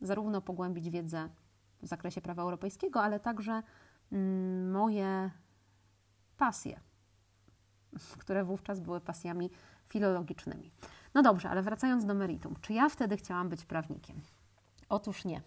zarówno 0.00 0.40
pogłębić 0.40 0.90
wiedzę 0.90 1.28
w 1.82 1.86
zakresie 1.86 2.20
prawa 2.20 2.42
europejskiego, 2.42 3.02
ale 3.02 3.20
także 3.20 3.62
mm, 4.12 4.70
moje 4.70 5.30
pasje, 6.36 6.80
które 8.22 8.44
wówczas 8.44 8.80
były 8.80 9.00
pasjami 9.00 9.50
filologicznymi. 9.86 10.70
No 11.14 11.22
dobrze, 11.22 11.50
ale 11.50 11.62
wracając 11.62 12.04
do 12.04 12.14
meritum, 12.14 12.54
czy 12.60 12.72
ja 12.72 12.88
wtedy 12.88 13.16
chciałam 13.16 13.48
być 13.48 13.64
prawnikiem? 13.64 14.16
Otóż 14.88 15.24
nie. 15.24 15.42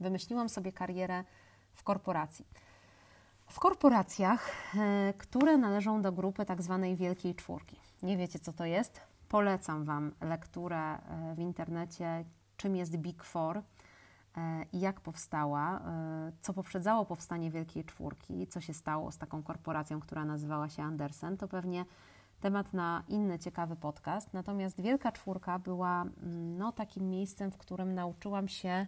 Wymyśliłam 0.00 0.48
sobie 0.48 0.72
karierę 0.72 1.24
w 1.74 1.82
korporacji. 1.82 2.46
W 3.48 3.60
korporacjach, 3.60 4.50
e, 4.74 5.14
które 5.18 5.58
należą 5.58 6.02
do 6.02 6.12
grupy 6.12 6.44
tak 6.44 6.62
zwanej 6.62 6.96
Wielkiej 6.96 7.34
Czwórki. 7.34 7.80
Nie 8.02 8.16
wiecie, 8.16 8.38
co 8.38 8.52
to 8.52 8.64
jest? 8.64 9.00
Polecam 9.28 9.84
Wam 9.84 10.12
lekturę 10.20 10.78
e, 10.78 11.34
w 11.34 11.38
internecie, 11.38 12.24
czym 12.56 12.76
jest 12.76 12.96
Big 12.96 13.24
Four 13.24 13.56
e, 13.56 13.62
i 14.72 14.80
jak 14.80 15.00
powstała, 15.00 15.80
co 16.40 16.52
poprzedzało 16.52 17.04
powstanie 17.04 17.50
Wielkiej 17.50 17.84
Czwórki, 17.84 18.46
co 18.46 18.60
się 18.60 18.74
stało 18.74 19.10
z 19.12 19.18
taką 19.18 19.42
korporacją, 19.42 20.00
która 20.00 20.24
nazywała 20.24 20.68
się 20.68 20.82
Andersen, 20.82 21.36
to 21.36 21.48
pewnie 21.48 21.84
temat 22.40 22.72
na 22.72 23.02
inny 23.08 23.38
ciekawy 23.38 23.76
podcast. 23.76 24.32
Natomiast 24.32 24.80
Wielka 24.80 25.12
Czwórka 25.12 25.58
była 25.58 26.02
mm, 26.02 26.58
no, 26.58 26.72
takim 26.72 27.10
miejscem, 27.10 27.50
w 27.50 27.58
którym 27.58 27.94
nauczyłam 27.94 28.48
się 28.48 28.86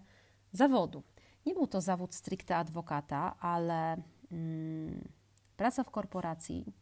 zawodu. 0.52 1.02
Nie 1.46 1.54
był 1.54 1.66
to 1.66 1.80
zawód 1.80 2.14
stricte 2.14 2.56
adwokata, 2.56 3.34
ale 3.40 3.96
praca 5.56 5.84
w 5.84 5.90
korporacji 5.90 6.72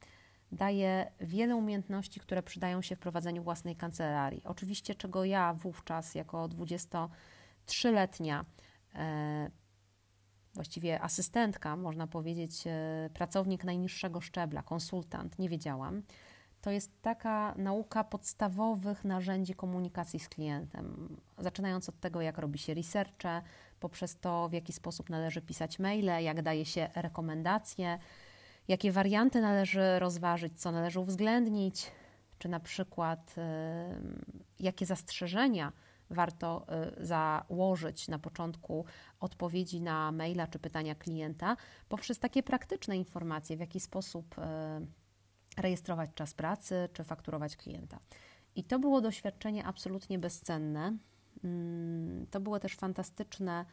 daje 0.53 1.13
wiele 1.21 1.57
umiejętności, 1.57 2.21
które 2.21 2.43
przydają 2.43 2.83
się 2.83 2.97
w 2.97 2.99
prowadzeniu 2.99 3.43
własnej 3.43 3.77
kancelarii. 3.77 4.43
Oczywiście, 4.45 4.95
czego 4.95 5.25
ja 5.25 5.55
wówczas, 5.55 6.15
jako 6.15 6.49
23-letnia, 6.49 8.45
e, 8.95 9.51
właściwie 10.55 11.01
asystentka, 11.01 11.77
można 11.77 12.07
powiedzieć, 12.07 12.67
e, 12.67 13.11
pracownik 13.15 13.65
najniższego 13.65 14.21
szczebla, 14.21 14.63
konsultant, 14.63 15.39
nie 15.39 15.49
wiedziałam. 15.49 16.03
To 16.61 16.71
jest 16.71 17.03
taka 17.03 17.55
nauka 17.59 18.05
podstawowych 18.05 19.05
narzędzi 19.05 19.55
komunikacji 19.55 20.21
z 20.21 20.29
klientem, 20.29 21.17
zaczynając 21.39 21.89
od 21.89 22.01
tego, 22.01 22.21
jak 22.21 22.39
robi 22.39 22.59
się 22.59 22.75
researche, 22.75 23.43
poprzez 23.81 24.21
to, 24.21 24.49
w 24.49 24.53
jaki 24.53 24.73
sposób 24.73 25.11
należy 25.11 25.43
pisać 25.43 25.79
maile, 25.79 26.23
jak 26.25 26.43
daje 26.43 26.65
się 26.65 26.89
rekomendacje, 26.95 27.99
jakie 28.69 28.93
warianty 28.93 29.41
należy 29.41 29.99
rozważyć, 29.99 30.61
co 30.61 30.73
należy 30.73 31.01
uwzględnić, 31.01 31.91
czy 32.39 32.49
na 32.49 32.61
przykład 32.61 33.35
jakie 34.59 34.87
zastrzeżenia 34.87 35.73
warto 36.11 36.67
y, 37.01 37.07
założyć 37.07 38.09
na 38.09 38.19
początku 38.19 38.85
odpowiedzi 39.21 39.81
na 39.81 40.13
maila 40.13 40.47
czy 40.47 40.59
pytania 40.59 40.95
klienta, 40.95 41.57
poprzez 41.89 42.19
takie 42.19 42.43
praktyczne 42.43 42.97
informacje, 42.97 43.57
w 43.57 43.61
jaki 43.61 43.81
sposób 43.81 44.39
y, 44.39 44.43
rejestrować 45.57 46.11
czas 46.15 46.35
pracy 46.35 46.89
czy 46.93 47.05
fakturować 47.05 47.57
klienta. 47.57 47.99
I 48.55 48.65
to 48.65 48.79
było 48.79 49.01
doświadczenie 49.01 49.65
absolutnie 49.65 50.19
bezcenne. 50.19 50.97
Mm, 51.45 52.27
to 52.31 52.41
były 52.41 52.61
też 52.61 52.77
fantastyczne 52.77 53.65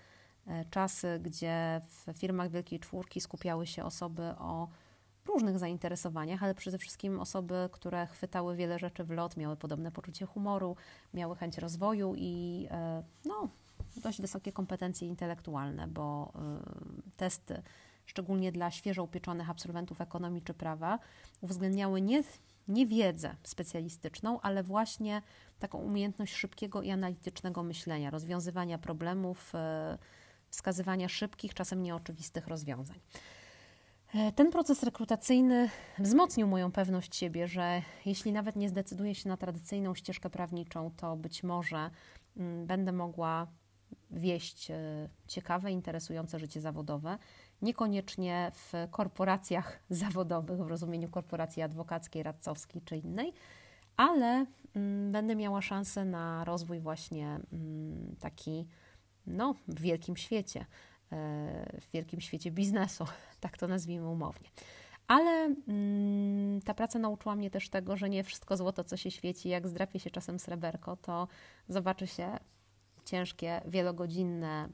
e, 0.47 0.65
czasy, 0.65 1.19
gdzie 1.23 1.81
w 1.89 2.13
firmach 2.17 2.49
Wielkiej 2.49 2.79
Czwórki 2.79 3.21
skupiały 3.21 3.67
się 3.67 3.83
osoby 3.83 4.23
o 4.23 4.67
różnych 5.25 5.59
zainteresowaniach, 5.59 6.43
ale 6.43 6.55
przede 6.55 6.77
wszystkim 6.77 7.19
osoby, 7.19 7.69
które 7.71 8.07
chwytały 8.07 8.55
wiele 8.55 8.79
rzeczy 8.79 9.03
w 9.03 9.11
lot, 9.11 9.37
miały 9.37 9.55
podobne 9.55 9.91
poczucie 9.91 10.25
humoru, 10.25 10.75
miały 11.13 11.35
chęć 11.35 11.57
rozwoju 11.57 12.13
i 12.17 12.67
e, 12.71 13.03
no, 13.25 13.49
dość 13.97 14.21
wysokie 14.21 14.51
kompetencje 14.51 15.07
intelektualne, 15.07 15.87
bo 15.87 16.33
e, 16.35 16.39
testy, 17.17 17.61
szczególnie 18.05 18.51
dla 18.51 18.71
świeżo 18.71 19.03
upieczonych 19.03 19.49
absolwentów 19.49 20.01
ekonomii 20.01 20.41
czy 20.41 20.53
prawa, 20.53 20.99
uwzględniały 21.41 22.01
nie 22.01 22.23
nie 22.67 22.85
wiedzę 22.87 23.35
specjalistyczną, 23.43 24.41
ale 24.41 24.63
właśnie 24.63 25.21
taką 25.59 25.77
umiejętność 25.77 26.33
szybkiego 26.33 26.81
i 26.81 26.91
analitycznego 26.91 27.63
myślenia, 27.63 28.09
rozwiązywania 28.09 28.77
problemów, 28.77 29.55
e, 29.55 29.97
wskazywania 30.49 31.09
szybkich, 31.09 31.53
czasem 31.53 31.83
nieoczywistych 31.83 32.47
rozwiązań. 32.47 32.99
E, 34.13 34.31
ten 34.31 34.51
proces 34.51 34.83
rekrutacyjny 34.83 35.69
wzmocnił 35.99 36.47
moją 36.47 36.71
pewność 36.71 37.15
siebie, 37.15 37.47
że 37.47 37.81
jeśli 38.05 38.31
nawet 38.31 38.55
nie 38.55 38.69
zdecyduję 38.69 39.15
się 39.15 39.29
na 39.29 39.37
tradycyjną 39.37 39.95
ścieżkę 39.95 40.29
prawniczą, 40.29 40.91
to 40.97 41.15
być 41.15 41.43
może 41.43 41.89
mm, 42.37 42.65
będę 42.65 42.91
mogła 42.91 43.47
wieść 44.11 44.71
e, 44.71 45.09
ciekawe, 45.27 45.71
interesujące 45.71 46.39
życie 46.39 46.61
zawodowe 46.61 47.17
Niekoniecznie 47.61 48.51
w 48.53 48.73
korporacjach 48.91 49.79
zawodowych, 49.89 50.59
w 50.59 50.67
rozumieniu 50.67 51.09
korporacji 51.09 51.61
adwokackiej, 51.61 52.23
radcowskiej 52.23 52.81
czy 52.81 52.97
innej, 52.97 53.33
ale 53.97 54.45
mm, 54.75 55.11
będę 55.11 55.35
miała 55.35 55.61
szansę 55.61 56.05
na 56.05 56.43
rozwój 56.43 56.79
właśnie 56.79 57.39
mm, 57.53 58.15
taki 58.19 58.67
no, 59.27 59.55
w 59.67 59.79
wielkim 59.81 60.17
świecie, 60.17 60.59
e, 60.59 60.65
w 61.81 61.91
wielkim 61.91 62.21
świecie 62.21 62.51
biznesu, 62.51 63.05
tak 63.39 63.57
to 63.57 63.67
nazwijmy 63.67 64.09
umownie. 64.09 64.49
Ale 65.07 65.55
mm, 65.67 66.61
ta 66.61 66.73
praca 66.73 66.99
nauczyła 66.99 67.35
mnie 67.35 67.49
też 67.49 67.69
tego, 67.69 67.97
że 67.97 68.09
nie 68.09 68.23
wszystko 68.23 68.57
złoto, 68.57 68.83
co 68.83 68.97
się 68.97 69.11
świeci, 69.11 69.49
jak 69.49 69.67
zdrapie 69.67 69.99
się 69.99 70.09
czasem 70.09 70.39
sreberko, 70.39 70.95
to 70.95 71.27
zobaczy 71.69 72.07
się 72.07 72.37
ciężkie, 73.05 73.61
wielogodzinne 73.65 74.69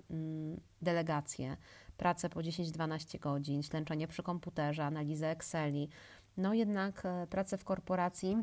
delegacje, 0.81 1.57
pracę 2.01 2.29
po 2.29 2.39
10-12 2.39 3.19
godzin, 3.19 3.63
ślęczenie 3.63 4.07
przy 4.07 4.23
komputerze, 4.23 4.85
analizę 4.85 5.29
Exceli. 5.29 5.89
No 6.37 6.53
jednak 6.53 7.05
e, 7.05 7.27
pracę 7.27 7.57
w 7.57 7.63
korporacji, 7.63 8.37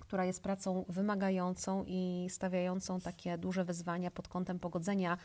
która 0.00 0.24
jest 0.24 0.42
pracą 0.42 0.84
wymagającą 0.88 1.84
i 1.86 2.26
stawiającą 2.30 3.00
takie 3.00 3.38
duże 3.38 3.64
wyzwania 3.64 4.10
pod 4.10 4.28
kątem 4.28 4.58
pogodzenia 4.58 5.18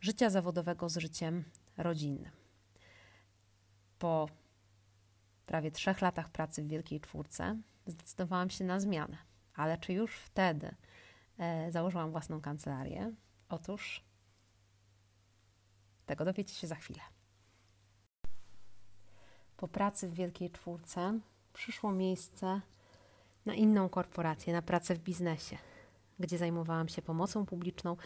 życia 0.00 0.30
zawodowego 0.30 0.88
z 0.88 0.96
życiem 0.96 1.44
rodzinnym. 1.76 2.32
Po 3.98 4.28
prawie 5.46 5.70
trzech 5.70 6.00
latach 6.00 6.28
pracy 6.28 6.62
w 6.62 6.68
Wielkiej 6.68 7.00
Czwórce 7.00 7.56
zdecydowałam 7.86 8.50
się 8.50 8.64
na 8.64 8.80
zmianę. 8.80 9.16
Ale 9.54 9.78
czy 9.78 9.92
już 9.92 10.16
wtedy 10.16 10.74
e, 11.38 11.72
założyłam 11.72 12.10
własną 12.10 12.40
kancelarię? 12.40 13.12
Otóż 13.48 14.09
tego 16.10 16.24
dowiecie 16.24 16.54
się 16.54 16.66
za 16.66 16.74
chwilę. 16.74 17.00
Po 19.56 19.68
pracy 19.68 20.08
w 20.08 20.14
Wielkiej 20.14 20.50
Czwórce 20.50 21.20
przyszło 21.52 21.92
miejsce 21.92 22.60
na 23.46 23.54
inną 23.54 23.88
korporację, 23.88 24.52
na 24.52 24.62
pracę 24.62 24.94
w 24.94 24.98
biznesie, 24.98 25.58
gdzie 26.18 26.38
zajmowałam 26.38 26.88
się 26.88 27.02
pomocą 27.02 27.46
publiczną, 27.46 27.96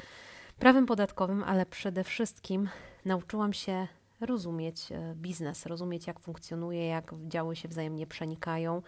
prawem 0.58 0.86
podatkowym, 0.86 1.42
ale 1.42 1.66
przede 1.66 2.04
wszystkim 2.04 2.68
nauczyłam 3.04 3.52
się 3.52 3.88
rozumieć 4.20 4.92
e, 4.92 5.14
biznes, 5.16 5.66
rozumieć 5.66 6.06
jak 6.06 6.20
funkcjonuje, 6.20 6.86
jak 6.86 7.14
działy 7.28 7.56
się 7.56 7.68
wzajemnie 7.68 8.06
przenikają, 8.06 8.82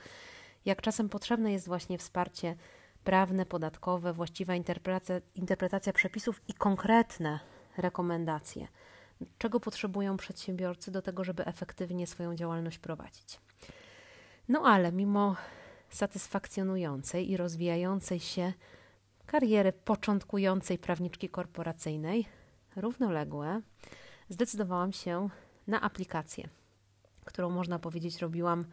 jak 0.65 0.83
czasem 0.83 1.09
potrzebne 1.09 1.53
jest 1.53 1.67
właśnie 1.67 1.99
wsparcie 1.99 2.57
prawne, 3.05 3.47
podatkowe, 3.47 4.13
właściwa 4.13 4.55
interpretacja, 4.55 5.21
interpretacja 5.35 5.93
przepisów 5.93 6.41
i 6.49 6.55
konkretne 6.55 7.41
rekomendacje, 7.77 8.69
czego 9.39 9.61
potrzebują 9.61 10.17
przedsiębiorcy 10.17 10.91
do 10.91 11.03
tego, 11.03 11.25
żeby 11.25 11.45
efektywnie 11.45 12.07
swoją 12.07 12.35
działalność 12.37 12.79
prowadzić. 12.79 13.41
No 14.49 14.63
ale 14.65 14.93
mimo 14.93 15.37
satysfakcjonującej 15.91 17.31
i 17.31 17.37
rozwijającej 17.37 18.21
się 18.21 18.53
kariery 19.27 19.73
początkującej 19.73 20.79
prawniczki 20.79 21.29
korporacyjnej, 21.29 22.27
równoległe, 22.77 23.61
zdecydowałam 24.29 24.93
się 24.93 25.29
na 25.67 25.81
aplikację, 25.81 26.49
którą 27.25 27.51
można 27.51 27.79
powiedzieć 27.79 28.19
robiłam 28.19 28.65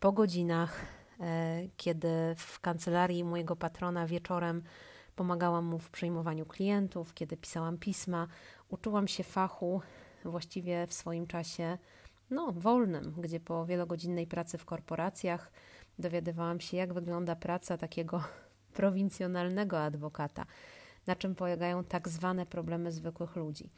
po 0.00 0.12
godzinach, 0.12 0.80
e, 1.20 1.62
kiedy 1.76 2.08
w 2.36 2.60
kancelarii 2.60 3.24
mojego 3.24 3.56
patrona 3.56 4.06
wieczorem 4.06 4.62
pomagałam 5.16 5.64
mu 5.64 5.78
w 5.78 5.90
przyjmowaniu 5.90 6.46
klientów, 6.46 7.14
kiedy 7.14 7.36
pisałam 7.36 7.78
pisma. 7.78 8.28
Uczyłam 8.68 9.08
się 9.08 9.24
fachu 9.24 9.80
właściwie 10.24 10.86
w 10.86 10.94
swoim 10.94 11.26
czasie 11.26 11.78
no, 12.30 12.52
wolnym, 12.52 13.14
gdzie 13.18 13.40
po 13.40 13.66
wielogodzinnej 13.66 14.26
pracy 14.26 14.58
w 14.58 14.64
korporacjach 14.64 15.52
dowiadywałam 15.98 16.60
się, 16.60 16.76
jak 16.76 16.92
wygląda 16.92 17.36
praca 17.36 17.78
takiego 17.78 18.24
prowincjonalnego 18.78 19.80
adwokata, 19.80 20.46
na 21.06 21.16
czym 21.16 21.34
polegają 21.34 21.84
tak 21.84 22.08
zwane 22.08 22.46
problemy 22.46 22.92
zwykłych 22.92 23.36
ludzi. 23.36 23.70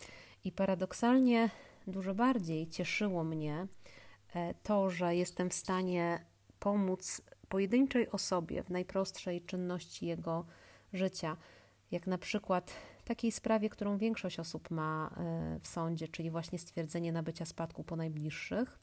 I 0.45 0.53
paradoksalnie 0.53 1.51
dużo 1.87 2.15
bardziej 2.15 2.69
cieszyło 2.69 3.25
mnie 3.25 3.67
e, 4.35 4.55
to, 4.55 4.91
że 4.91 5.17
jestem 5.17 5.51
w 5.51 5.55
stanie 5.55 6.25
pomóc 6.61 7.23
pojedynczej 7.49 8.11
osobie 8.11 8.63
w 8.63 8.71
najprostszej 8.71 9.43
czynności 9.43 10.07
jego 10.07 10.45
życia, 10.93 11.37
jak 11.91 12.07
na 12.07 12.19
przykład 12.19 12.73
takiej 13.05 13.33
sprawie, 13.33 13.69
którą 13.69 13.99
większość 13.99 14.41
osób 14.41 14.71
ma 14.71 15.11
e, 15.17 15.59
w 15.61 15.67
sądzie, 15.67 16.09
czyli 16.09 16.31
właśnie 16.31 16.59
stwierdzenie 16.59 17.13
nabycia 17.13 17.45
spadku 17.45 17.85
po 17.85 17.97
najbliższych, 17.97 18.79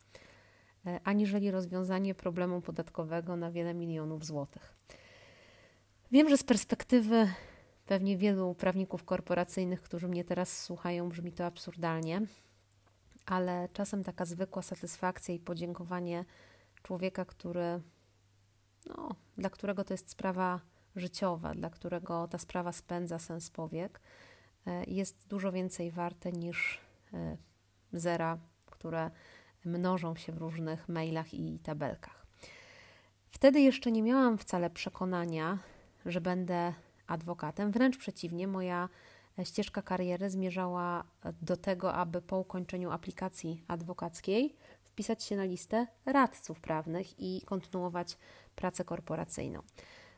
e, 0.86 1.00
aniżeli 1.04 1.52
rozwiązanie 1.52 2.16
problemu 2.16 2.62
podatkowego 2.62 3.36
na 3.36 3.52
wiele 3.52 3.74
milionów 3.74 4.26
złotych. 4.26 4.76
Wiem, 6.12 6.30
że 6.30 6.38
z 6.38 6.44
perspektywy 6.44 7.28
pewnie 7.86 8.18
wielu 8.18 8.56
prawników 8.56 9.04
korporacyjnych, 9.04 9.82
którzy 9.82 10.08
mnie 10.08 10.24
teraz 10.24 10.64
słuchają, 10.64 11.10
brzmi 11.10 11.32
to 11.32 11.46
absurdalnie, 11.46 12.22
ale 13.26 13.70
czasem 13.74 14.04
taka 14.04 14.26
zwykła 14.26 14.62
satysfakcja 14.62 15.36
i 15.36 15.40
podziękowanie 15.40 16.26
człowieka, 16.84 17.26
który, 17.26 17.82
no, 18.86 19.16
dla 19.38 19.50
którego 19.50 19.84
to 19.84 19.94
jest 19.94 20.10
sprawa 20.10 20.60
życiowa, 20.96 21.54
dla 21.54 21.70
którego 21.70 22.28
ta 22.28 22.38
sprawa 22.38 22.72
spędza 22.72 23.20
sens 23.20 23.50
powiek, 23.50 24.02
e, 24.68 24.84
jest 24.84 25.28
dużo 25.28 25.52
więcej 25.52 25.92
warte 25.92 26.32
niż 26.32 26.82
e, 27.14 27.38
zera, 27.94 28.38
które 28.66 29.12
mnożą 29.66 30.16
się 30.16 30.32
w 30.32 30.38
różnych 30.38 30.90
mailach 30.90 31.34
i 31.34 31.60
tabelkach. 31.60 32.26
Wtedy 33.30 33.62
jeszcze 33.62 33.92
nie 33.92 34.04
miałam 34.04 34.38
wcale 34.38 34.70
przekonania, 34.70 35.58
że 36.06 36.22
będę 36.22 36.74
adwokatem. 37.08 37.72
Wręcz 37.72 37.98
przeciwnie, 37.98 38.48
moja 38.48 38.90
ścieżka 39.44 39.82
kariery 39.82 40.30
zmierzała 40.30 41.04
do 41.42 41.58
tego, 41.58 41.94
aby 41.94 42.22
po 42.22 42.40
ukończeniu 42.40 42.92
aplikacji 42.92 43.64
adwokackiej 43.68 44.56
wpisać 44.84 45.24
się 45.24 45.36
na 45.36 45.44
listę 45.44 45.88
radców 46.06 46.60
prawnych 46.60 47.20
i 47.20 47.42
kontynuować 47.46 48.18
pracę 48.56 48.84
korporacyjną. 48.84 49.62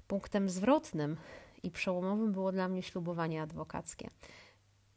Punktem 0.07 0.49
zwrotnym 0.49 1.17
i 1.63 1.71
przełomowym 1.71 2.31
było 2.31 2.51
dla 2.51 2.67
mnie 2.67 2.83
ślubowanie 2.83 3.41
adwokackie. 3.41 4.09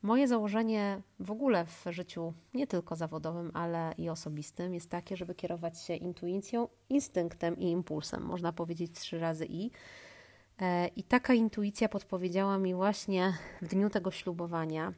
Moje 0.02 0.28
założenie 0.28 1.02
w 1.20 1.30
ogóle 1.30 1.66
w 1.66 1.84
życiu, 1.90 2.32
nie 2.54 2.66
tylko 2.66 2.96
zawodowym, 2.96 3.50
ale 3.54 3.94
i 3.98 4.08
osobistym, 4.08 4.74
jest 4.74 4.90
takie, 4.90 5.16
żeby 5.16 5.34
kierować 5.34 5.80
się 5.80 5.94
intuicją, 5.94 6.68
instynktem 6.88 7.58
i 7.58 7.70
impulsem. 7.70 8.22
Można 8.22 8.52
powiedzieć 8.52 8.92
trzy 8.92 9.18
razy 9.18 9.46
i. 9.46 9.70
E, 10.60 10.88
I 10.88 11.02
taka 11.02 11.34
intuicja 11.34 11.88
podpowiedziała 11.88 12.58
mi 12.58 12.74
właśnie 12.74 13.34
w 13.62 13.66
dniu 13.66 13.90
tego 13.90 14.10
ślubowania, 14.10 14.92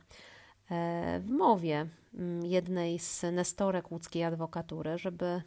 e, 0.71 1.21
w 1.21 1.31
mowie 1.31 1.87
mm, 2.15 2.47
jednej 2.47 2.99
z 2.99 3.23
nestorek 3.33 3.91
łódzkiej 3.91 4.25
adwokatury, 4.25 4.99
żeby 4.99 5.43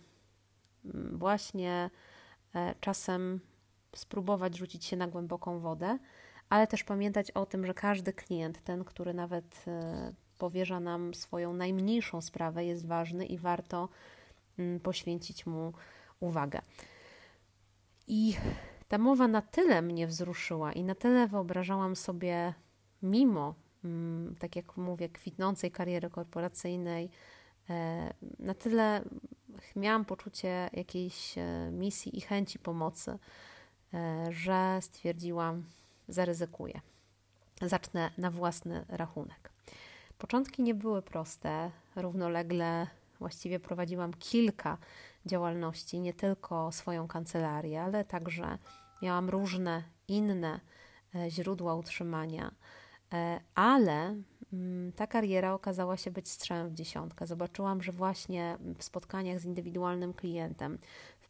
mm, 0.85 1.17
właśnie 1.17 1.89
e, 2.55 2.75
czasem 2.81 3.39
spróbować 3.95 4.57
rzucić 4.57 4.85
się 4.85 4.97
na 4.97 5.07
głęboką 5.07 5.59
wodę, 5.59 5.97
ale 6.49 6.67
też 6.67 6.83
pamiętać 6.83 7.31
o 7.31 7.45
tym, 7.45 7.65
że 7.65 7.73
każdy 7.73 8.13
klient, 8.13 8.61
ten, 8.61 8.83
który 8.83 9.13
nawet 9.13 9.65
powierza 10.37 10.79
nam 10.79 11.13
swoją 11.13 11.53
najmniejszą 11.53 12.21
sprawę, 12.21 12.65
jest 12.65 12.87
ważny 12.87 13.25
i 13.25 13.37
warto 13.37 13.89
mm, 14.59 14.79
poświęcić 14.79 15.45
mu 15.45 15.73
uwagę. 16.19 16.61
I 18.07 18.35
ta 18.87 18.97
mowa 18.97 19.27
na 19.27 19.41
tyle 19.41 19.81
mnie 19.81 20.07
wzruszyła 20.07 20.73
i 20.73 20.83
na 20.83 20.95
tyle 20.95 21.27
wyobrażałam 21.27 21.95
sobie, 21.95 22.53
mimo, 23.01 23.55
mm, 23.83 24.35
tak 24.39 24.55
jak 24.55 24.77
mówię, 24.77 25.09
kwitnącej 25.09 25.71
kariery 25.71 26.09
korporacyjnej, 26.09 27.09
e, 27.69 28.13
na 28.39 28.53
tyle 28.53 29.01
miałam 29.75 30.05
poczucie 30.05 30.69
jakiejś 30.73 31.37
e, 31.37 31.69
misji 31.71 32.17
i 32.17 32.21
chęci 32.21 32.59
pomocy, 32.59 33.11
e, 33.11 33.17
że 34.29 34.79
stwierdziłam, 34.81 35.63
zaryzykuję. 36.07 36.81
Zacznę 37.61 38.11
na 38.17 38.31
własny 38.31 38.85
rachunek. 38.89 39.51
Początki 40.17 40.63
nie 40.63 40.73
były 40.73 41.01
proste. 41.01 41.71
Równolegle 41.95 42.87
właściwie 43.19 43.59
prowadziłam 43.59 44.13
kilka 44.13 44.77
działalności, 45.25 45.99
nie 45.99 46.13
tylko 46.13 46.71
swoją 46.71 47.07
kancelarię, 47.07 47.81
ale 47.81 48.05
także 48.05 48.57
miałam 49.01 49.29
różne 49.29 49.83
inne 50.07 50.59
e, 51.15 51.31
źródła 51.31 51.75
utrzymania. 51.75 52.51
E, 53.13 53.39
ale 53.55 54.15
mm, 54.53 54.91
ta 54.91 55.07
kariera 55.07 55.53
okazała 55.53 55.97
się 55.97 56.11
być 56.11 56.29
strzałem 56.29 56.69
w 56.69 56.73
dziesiątkę. 56.73 57.27
Zobaczyłam, 57.27 57.83
że 57.83 57.91
właśnie 57.91 58.57
w 58.77 58.83
spotkaniach 58.83 59.39
z 59.39 59.45
indywidualnym 59.45 60.13
klientem, 60.13 60.77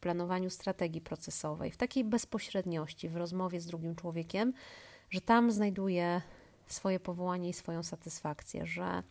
planowaniu 0.05 0.49
strategii 0.49 1.01
procesowej, 1.01 1.71
w 1.71 1.77
takiej 1.77 2.03
bezpośredniości, 2.03 3.09
w 3.09 3.15
rozmowie 3.15 3.61
z 3.61 3.65
drugim 3.65 3.95
człowiekiem, 3.95 4.53
że 5.09 5.21
tam 5.21 5.51
znajduję 5.51 6.21
swoje 6.67 6.99
powołanie 6.99 7.49
i 7.49 7.53
swoją 7.53 7.83
satysfakcję, 7.83 8.65
że 8.65 9.03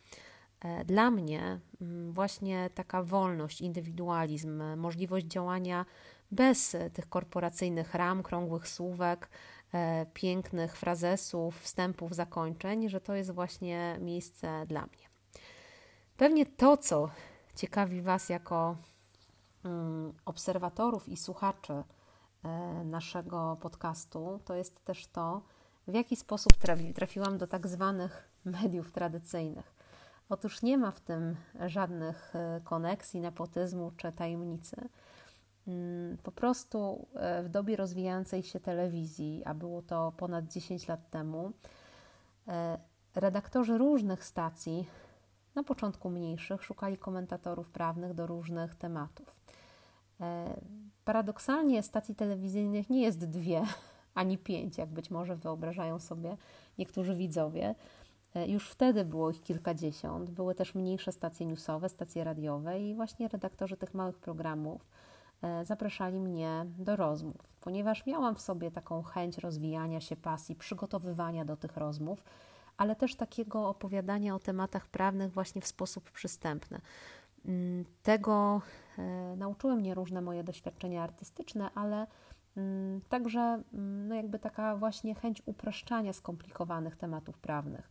E, 0.65 0.85
dla 0.85 1.11
mnie 1.11 1.61
mm, 1.81 2.13
właśnie 2.13 2.71
taka 2.75 3.03
wolność, 3.03 3.61
indywidualizm, 3.61 4.63
możliwość 4.77 5.27
działania 5.27 5.87
bez 6.31 6.77
tych 6.93 7.09
korporacyjnych 7.09 7.95
ram, 7.95 8.23
krągłych 8.23 8.69
słówek, 8.69 9.29
e, 9.75 10.07
pięknych 10.15 10.77
frazesów, 10.77 11.61
wstępów, 11.61 12.15
zakończeń, 12.15 12.89
że 12.89 13.01
to 13.01 13.15
jest 13.15 13.31
właśnie 13.31 13.97
miejsce 14.01 14.67
dla 14.67 14.81
mnie. 14.81 15.09
Pewnie 16.17 16.47
to, 16.47 16.77
co 16.77 17.11
ciekawi 17.57 18.03
Was 18.03 18.29
jako 18.29 18.77
obserwatorów 20.25 21.09
i 21.09 21.17
słuchaczy 21.17 21.73
e, 21.73 22.49
naszego 22.85 23.57
podcastu, 23.61 24.41
to 24.45 24.55
jest 24.55 24.85
też 24.85 25.07
to, 25.07 25.43
w 25.89 25.95
jaki 25.95 26.17
sposób 26.17 26.53
trafiłam 26.95 27.39
do 27.39 27.47
tak 27.47 27.67
zwanych 27.67 28.29
mediów 28.45 28.93
tradycyjnych. 28.93 29.75
Otóż 30.29 30.63
nie 30.63 30.79
ma 30.79 30.91
w 30.91 31.01
tym 31.01 31.37
żadnych 31.67 32.37
e, 32.37 32.61
koneksji, 32.65 33.21
nepotyzmu 33.21 33.93
czy 33.97 34.13
tajemnicy. 34.13 34.77
Mm, 35.69 36.19
po 36.19 36.33
prostu 36.33 37.07
w 37.45 37.49
dobie 37.49 37.77
rozwijającej 37.77 38.43
się 38.43 38.61
telewizji, 38.61 39.43
a 39.45 39.55
było 39.55 39.83
to 39.83 40.13
ponad 40.17 40.47
10 40.47 40.89
lat 40.89 41.11
temu, 41.11 41.53
redaktorzy 43.15 43.79
różnych 43.79 44.25
stacji, 44.25 44.87
na 45.55 45.63
początku 45.63 46.11
mniejszych, 46.11 46.65
szukali 46.65 46.99
komentatorów 46.99 47.71
prawnych 47.71 48.15
do 48.15 48.27
różnych 48.27 48.75
tematów. 48.75 49.37
Paradoksalnie 51.05 51.83
stacji 51.83 52.15
telewizyjnych 52.15 52.91
nie 52.91 53.03
jest 53.03 53.25
dwie 53.31 53.63
ani 54.15 54.39
pięć, 54.39 54.79
jak 54.79 54.89
być 54.89 55.11
może 55.11 55.37
wyobrażają 55.37 55.99
sobie 55.99 56.37
niektórzy 56.79 57.15
widzowie. 57.15 57.75
E, 58.35 58.49
już 58.49 58.69
wtedy 58.69 59.05
było 59.05 59.31
ich 59.31 59.43
kilkadziesiąt. 59.43 60.31
Były 60.31 60.55
też 60.55 60.75
mniejsze 60.75 61.13
stacje 61.13 61.47
newsowe, 61.47 61.89
stacje 61.89 62.25
radiowe 62.25 62.81
i 62.81 62.95
właśnie 62.95 63.29
redaktorzy 63.29 63.77
tych 63.77 63.95
małych 63.95 64.19
programów 64.19 64.87
e, 65.43 65.65
zapraszali 65.65 66.21
mnie 66.21 66.67
do 66.79 66.97
rozmów, 66.97 67.49
ponieważ 67.61 68.07
miałam 68.07 68.35
w 68.35 68.41
sobie 68.41 68.71
taką 68.71 69.03
chęć 69.03 69.39
rozwijania 69.39 70.01
się 70.01 70.17
pasji, 70.17 70.55
przygotowywania 70.55 71.45
do 71.45 71.57
tych 71.57 71.77
rozmów, 71.77 72.25
ale 72.77 72.97
też 72.97 73.15
takiego 73.15 73.69
opowiadania 73.69 74.35
o 74.35 74.39
tematach 74.39 74.87
prawnych 74.87 75.33
właśnie 75.33 75.61
w 75.61 75.67
sposób 75.67 76.11
przystępny. 76.11 76.81
Mm, 77.49 77.85
tego 78.03 78.61
e, 78.99 79.03
nauczyły 79.37 79.77
mnie 79.77 79.95
różne 79.95 80.21
moje 80.21 80.45
doświadczenia 80.45 81.03
artystyczne, 81.03 81.71
ale 81.75 82.07
mm, 82.57 83.01
także 83.09 83.41
mm, 83.75 84.09
no 84.09 84.15
jakby 84.15 84.39
taka 84.39 84.77
właśnie 84.77 85.15
chęć 85.15 85.43
upraszczania 85.47 86.13
skomplikowanych 86.13 86.97
tematów 86.97 87.39
prawnych. 87.39 87.91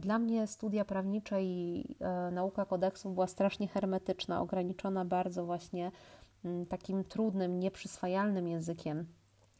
Dla 0.00 0.18
mnie 0.18 0.46
studia 0.46 0.84
prawnicze 0.84 1.42
i 1.42 1.84
e, 2.00 2.30
nauka 2.30 2.64
kodeksu 2.64 3.10
była 3.10 3.26
strasznie 3.26 3.68
hermetyczna, 3.68 4.40
ograniczona 4.40 5.04
bardzo 5.04 5.44
właśnie 5.44 5.92
takim 6.68 7.04
trudnym, 7.04 7.60
nieprzyswajalnym 7.60 8.48
językiem 8.48 9.06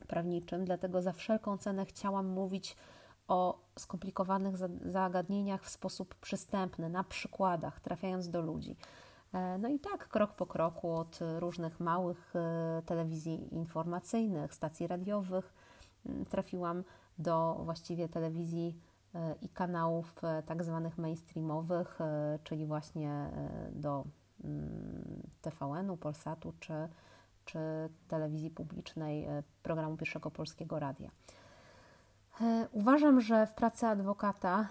prawniczym, 0.08 0.64
dlatego 0.64 1.02
za 1.02 1.12
wszelką 1.12 1.58
cenę 1.58 1.86
chciałam 1.86 2.26
mówić 2.26 2.76
o 3.28 3.58
skomplikowanych 3.78 4.56
zagadnieniach 4.84 5.64
w 5.64 5.68
sposób 5.68 6.14
przystępny, 6.14 6.88
na 6.88 7.04
przykładach, 7.04 7.80
trafiając 7.80 8.28
do 8.28 8.40
ludzi. 8.40 8.76
E, 9.32 9.58
no 9.58 9.68
i 9.68 9.78
tak, 9.78 10.08
krok 10.08 10.34
po 10.34 10.46
kroku, 10.46 10.94
od 10.94 11.18
różnych 11.38 11.80
małych 11.80 12.32
e, 12.36 12.82
telewizji 12.86 13.54
informacyjnych, 13.54 14.54
stacji 14.54 14.86
radiowych, 14.86 15.54
trafiłam 16.30 16.84
do 17.18 17.60
właściwie 17.64 18.08
telewizji 18.08 18.78
e, 19.14 19.34
i 19.42 19.48
kanałów 19.48 20.20
tak 20.46 20.64
zwanych 20.64 20.98
mainstreamowych, 20.98 21.98
czyli 22.44 22.66
właśnie 22.66 23.30
do 23.72 24.04
mm, 24.44 25.22
TVN-u, 25.42 25.96
Polsatu 25.96 26.52
czy, 26.60 26.88
czy 27.44 27.58
telewizji 28.08 28.50
publicznej 28.50 29.26
programu 29.62 29.96
Pierwszego 29.96 30.30
Polskiego 30.30 30.78
Radia. 30.78 31.10
Uważam, 32.72 33.20
że 33.20 33.46
w 33.46 33.54
pracy 33.54 33.86
adwokata 33.86 34.68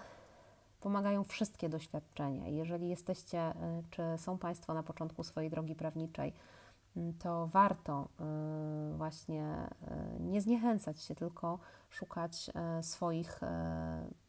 pomagają 0.82 1.24
wszystkie 1.24 1.68
doświadczenia. 1.68 2.48
Jeżeli 2.48 2.88
jesteście, 2.88 3.50
y, 3.50 3.54
czy 3.90 4.02
są 4.16 4.38
Państwo 4.38 4.74
na 4.74 4.82
początku 4.82 5.24
swojej 5.24 5.50
drogi 5.50 5.74
prawniczej, 5.74 6.32
y, 6.96 7.14
to 7.18 7.46
warto 7.46 8.08
y, 8.94 8.96
właśnie 8.96 9.56
nie 10.20 10.40
zniechęcać 10.40 11.02
się, 11.02 11.14
tylko 11.14 11.58
szukać 11.90 12.50
swoich, 12.80 13.40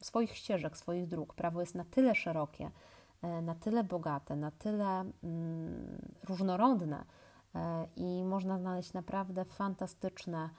swoich 0.02 0.36
ścieżek, 0.36 0.78
swoich 0.78 1.08
dróg. 1.08 1.34
Prawo 1.34 1.60
jest 1.60 1.76
na 1.76 1.84
tyle 1.84 2.16
szerokie, 2.16 2.72
na 3.42 3.56
tyle 3.56 3.84
bogate, 3.84 4.36
na 4.36 4.52
tyle 4.52 5.06
mm, 5.24 5.98
różnorodne 6.24 7.06
i 7.96 8.24
można 8.24 8.60
znaleźć 8.60 8.94
naprawdę 8.94 9.46
fantastyczne 9.46 10.50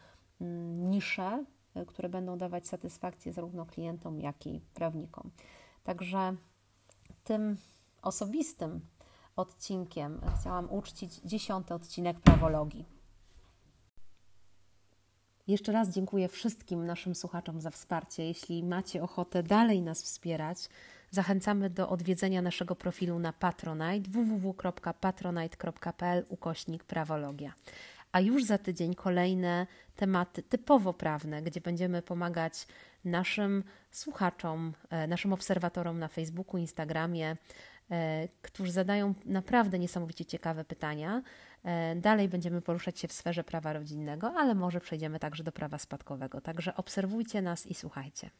mm, 0.41 0.91
nisze, 0.91 1.45
które 1.87 2.09
będą 2.09 2.39
dawać 2.39 2.67
satysfakcję 2.67 3.33
zarówno 3.33 3.67
klientom, 3.67 4.21
jak 4.21 4.47
i 4.47 4.61
prawnikom. 4.75 5.31
Także 5.85 6.37
tym 7.25 7.57
osobistym 8.03 8.81
odcinkiem 9.37 10.21
chciałam 10.41 10.73
uczcić 10.73 11.15
dziesiąty 11.15 11.75
odcinek 11.75 12.21
prawologii. 12.21 12.85
Jeszcze 15.47 15.73
raz 15.73 15.89
dziękuję 15.89 16.29
wszystkim 16.29 16.87
naszym 16.87 17.15
słuchaczom 17.15 17.61
za 17.61 17.71
wsparcie. 17.71 18.25
Jeśli 18.25 18.63
macie 18.63 19.03
ochotę 19.03 19.43
dalej 19.43 19.83
nas 19.83 20.03
wspierać, 20.03 20.69
zachęcamy 21.11 21.71
do 21.71 21.89
odwiedzenia 21.89 22.43
naszego 22.43 22.77
profilu 22.77 23.19
na 23.19 23.33
Patronite 23.33 24.11
www.patronite.pl 24.11 26.25
ukośnik 26.29 26.85
prawologia 26.85 27.53
a 28.15 28.21
już 28.21 28.45
za 28.45 28.59
tydzień 28.59 28.95
kolejne 28.95 29.67
tematy 29.97 30.43
typowo 30.43 30.93
prawne, 30.93 31.43
gdzie 31.43 31.61
będziemy 31.61 32.03
pomagać 32.03 32.67
naszym 33.05 33.65
słuchaczom, 33.91 34.73
e, 34.91 35.07
naszym 35.07 35.33
obserwatorom 35.33 35.99
na 35.99 36.09
Facebooku, 36.09 36.61
Instagramie, 36.61 37.37
e, 37.91 38.29
którzy 38.43 38.73
zadają 38.73 39.15
naprawdę 39.25 39.79
niesamowicie 39.79 40.25
ciekawe 40.25 40.65
pytania. 40.65 41.23
E, 41.65 41.97
dalej 41.97 42.29
będziemy 42.29 42.61
poruszać 42.63 42.99
się 42.99 43.09
w 43.09 43.13
sferze 43.13 43.45
prawa 43.45 43.73
rodzinnego, 43.73 44.33
ale 44.37 44.55
może 44.55 44.81
przejdziemy 44.81 45.19
także 45.19 45.45
do 45.45 45.53
prawa 45.53 45.79
spadkowego. 45.79 46.41
Także 46.41 46.77
obserwujcie 46.77 47.43
nas 47.43 47.67
i 47.67 47.75
słuchajcie. 47.75 48.31